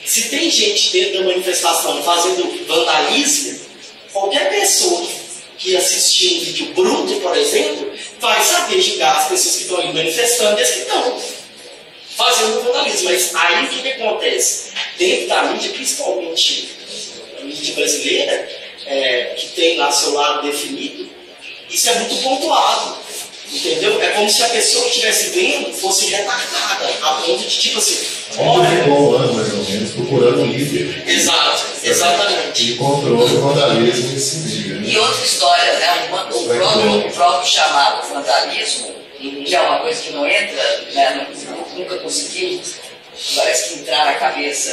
[0.05, 3.61] se tem gente dentro da manifestação fazendo vandalismo,
[4.12, 5.07] qualquer pessoa
[5.57, 9.93] que assistiu um vídeo bruto, por exemplo, vai saber julgar as pessoas que estão ali
[9.93, 11.23] manifestando e as que estão
[12.17, 13.11] fazendo vandalismo.
[13.11, 14.73] Mas aí o que, que acontece?
[14.99, 16.69] Dentro da mídia, principalmente
[17.41, 18.49] a mídia brasileira,
[18.87, 21.09] é, que tem lá seu lado definido,
[21.71, 23.04] isso é muito pontuado.
[23.55, 24.03] Entendeu?
[24.03, 28.05] É como se a pessoa que estivesse vendo fosse retardada, a ponto de tipo assim.
[28.37, 31.09] Olha, ficou um ano mais ou menos procurando um líder.
[31.09, 32.63] Exato, exatamente.
[32.65, 34.75] E encontrou o vandalismo nesse dia.
[34.75, 34.89] Né?
[34.89, 36.09] E outra história, né?
[36.11, 41.27] O, o, próprio, o próprio chamado vandalismo, que é uma coisa que não entra, né?
[41.77, 42.75] nunca conseguimos
[43.37, 44.71] parece que entrar na cabeça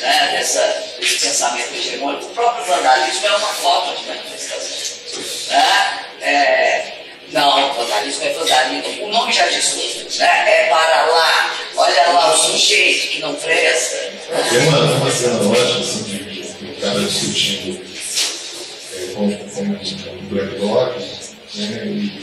[0.00, 0.60] né, dessa,
[0.98, 2.24] desse pensamento hegemônico.
[2.24, 5.22] O próprio vandalismo é uma forma de manifestação.
[5.50, 6.06] Né?
[6.22, 6.91] É,
[7.32, 9.04] não, vandalismo é vandalismo.
[9.04, 10.18] O nome já diz tudo.
[10.18, 10.26] Né?
[10.26, 11.56] É para lá.
[11.76, 13.96] Olha lá o sujeito que não presta.
[14.50, 17.80] Tem uma, uma cena ótima assim, de, um cara discutindo
[18.94, 20.98] é, com, com um black bloc,
[21.54, 21.86] né?
[21.86, 22.22] E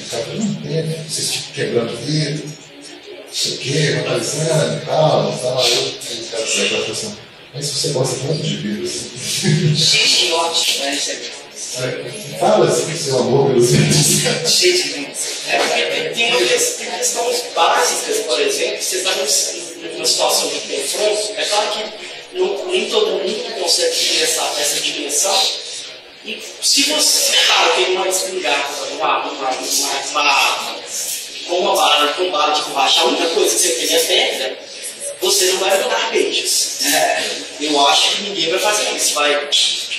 [0.00, 5.32] o cara não tem, vocês ficam quebrando vidro, não sei o quê, vandalizando e tal.
[5.34, 7.16] Estava eu, o cara saiu da assim,
[7.52, 9.72] mas você gosta tanto de vidro assim.
[9.74, 10.98] De ótimo, né?
[12.38, 13.70] Fala assim, seu amor pelos.
[15.48, 22.38] É, tem, questões básicas, por exemplo, você está numa situação de confronto, é claro que
[22.38, 25.38] não, nem todo mundo consegue ter essa, essa dimensão.
[26.24, 30.80] E se você, cara, tem uma espingarda, uma, uma, uma,
[31.48, 34.58] com uma bala, com bala de borracha, a única coisa que você tem é pedra,
[35.20, 36.86] você não vai dar beijos.
[36.86, 37.24] É,
[37.60, 39.14] eu acho que ninguém vai fazer isso.
[39.14, 39.48] Vai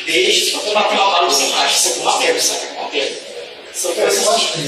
[0.06, 2.62] beijos para combater uma bala de borracha, você tem uma sabe?
[2.78, 3.32] Uma pedra.
[3.74, 4.60] São coisas acho que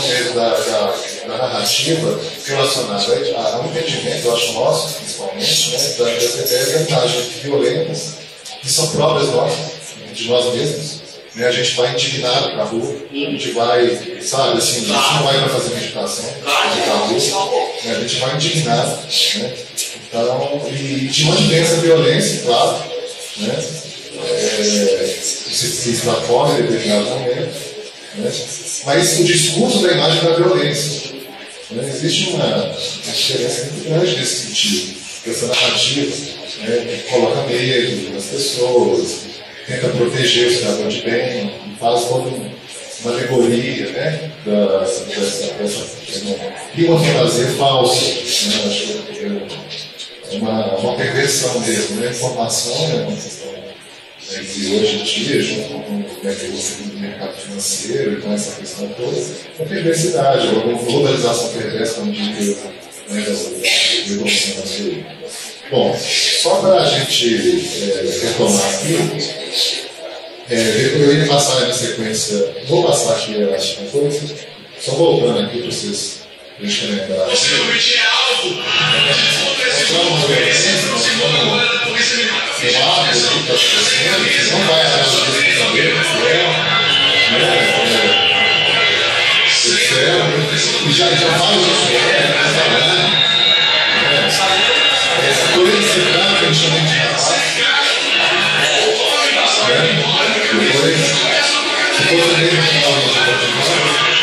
[0.00, 0.96] mesmo da, da,
[1.28, 8.14] da narrativa relacionada a, ao entendimento, eu acho nosso, principalmente, né, da, de vantagens violentas,
[8.60, 9.58] que são próprias nossas,
[10.12, 11.04] de nós mesmos.
[11.36, 15.14] Né, a gente vai indignado para a rua, a gente vai, sabe, assim, a gente
[15.14, 18.98] não vai para fazer meditação, a rua, né, a gente vai indignado.
[19.36, 19.54] Né,
[20.08, 22.78] então, e de onde vem essa violência, claro,
[23.38, 23.64] né,
[24.22, 27.74] é, se, se extrapola em determinado momento,
[28.16, 28.32] né?
[28.86, 31.14] mas o discurso da imagem da violência.
[31.70, 31.88] Né?
[31.88, 32.76] Existe uma,
[33.12, 34.94] diferença muito grande nesse sentido.
[35.26, 36.16] Essa narrativa
[36.60, 39.20] né, que coloca medo nas pessoas,
[39.66, 45.86] tenta proteger o cidadão de bem, faz uma alegoria né, dessa, dessa, dessa,
[46.76, 48.04] e uma fantasia falsa.
[48.04, 48.64] Né?
[48.66, 49.83] Acho que
[50.36, 52.00] uma, uma perversão mesmo.
[52.00, 52.10] Né?
[52.10, 53.16] Informação é uma
[54.30, 58.88] né, que hoje em dia, junto com o do mercado financeiro e com essa questão
[58.88, 59.20] toda,
[59.60, 62.56] a perversidade, ou a globalização perversa, como diria
[63.08, 64.80] né, do Milton Santos.
[65.70, 67.36] Bom, só para a gente
[67.82, 68.96] é, retomar aqui,
[70.50, 70.56] é,
[70.94, 74.34] eu ia passar na sequência, vou passar aqui a coisa,
[74.80, 76.20] só voltando aqui para vocês
[76.58, 77.28] deixarem lembrar.
[77.30, 77.98] Você não medir
[79.92, 80.70] uma conferência,
[84.52, 85.24] não vai é.
[90.86, 92.04] E já, já fala o que está falando.
[95.22, 96.70] É, essa de de mesmo que a gente
[103.84, 104.13] continuar.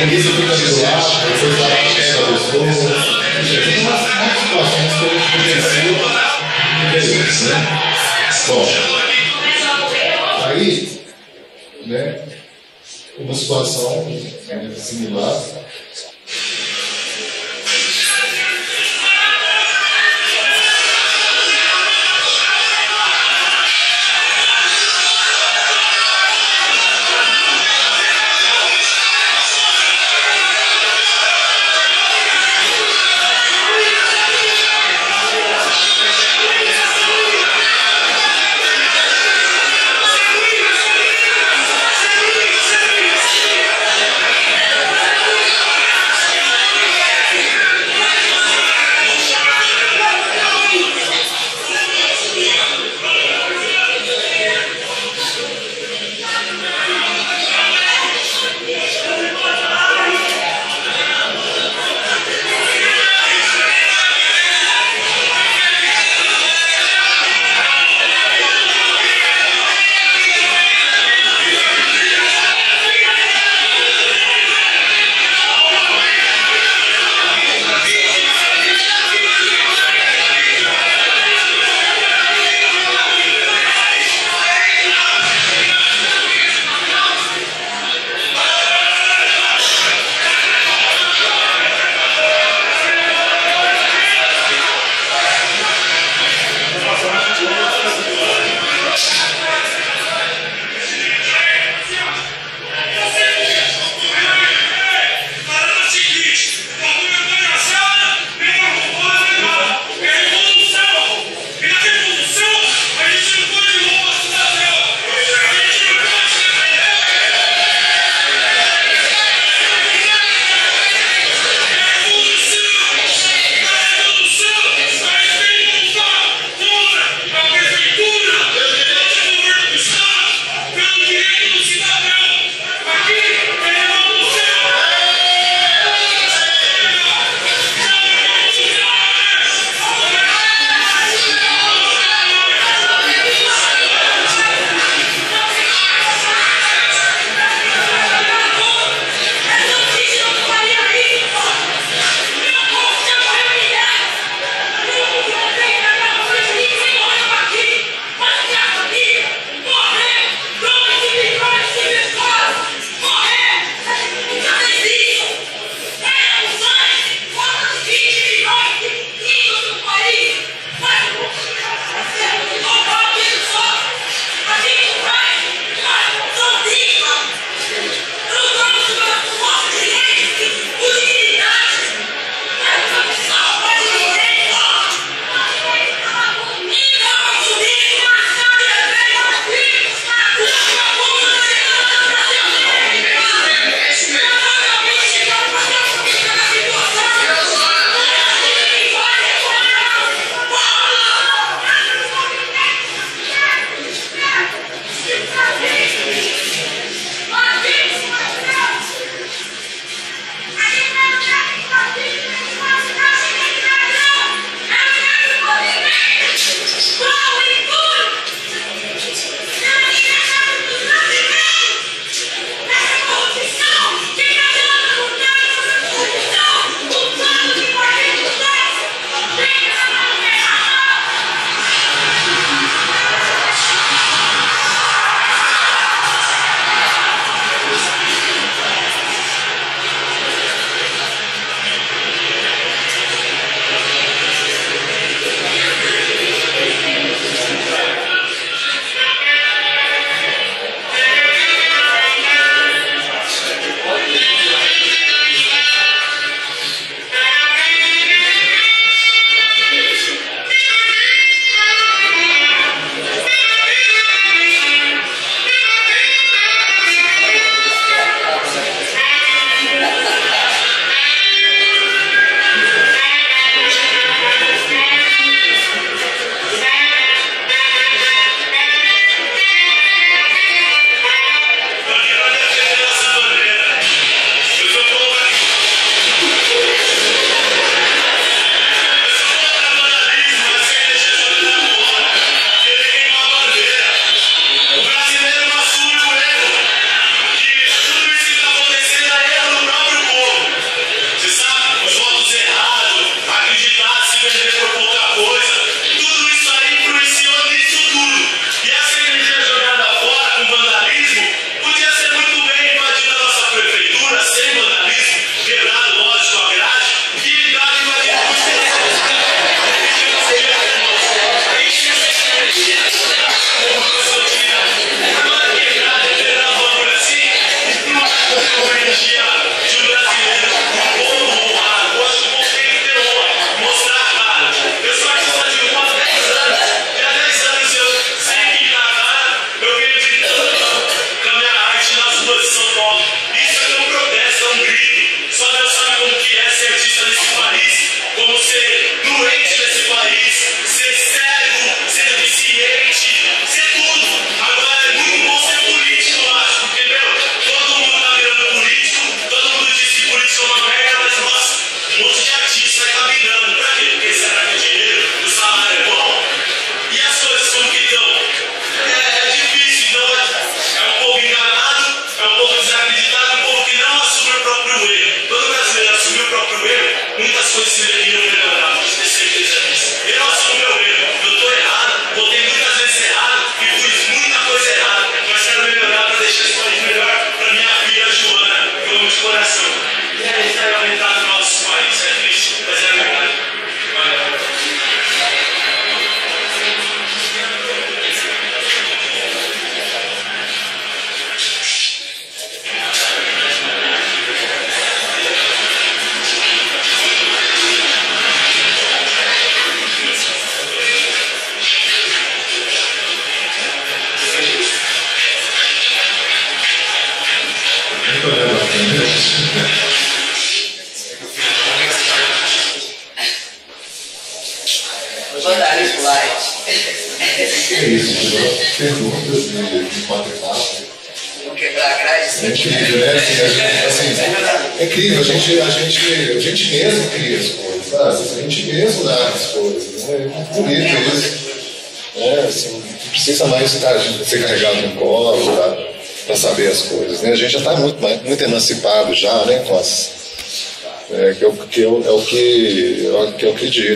[0.00, 2.24] A polícia fica lado, depois vai lá pega a pessoa.
[3.64, 4.00] Tem umas
[4.40, 5.92] situações que a gente conheceu
[7.44, 7.60] né?
[8.48, 8.64] Bom,
[10.46, 11.00] aí,
[11.84, 12.00] né,
[13.18, 14.06] uma situação
[14.74, 15.36] similar.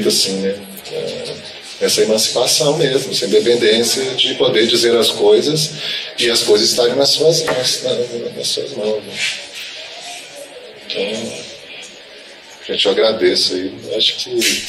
[0.09, 0.55] assim, né?
[0.93, 1.35] É,
[1.81, 5.73] essa emancipação mesmo, essa independência de poder dizer as coisas
[6.19, 7.83] e as coisas estarem nas suas mãos.
[7.83, 8.33] Né?
[8.37, 9.13] Nas suas mãos né?
[10.87, 11.33] Então,
[12.67, 13.73] gente, eu agradeço aí.
[13.97, 14.65] Acho que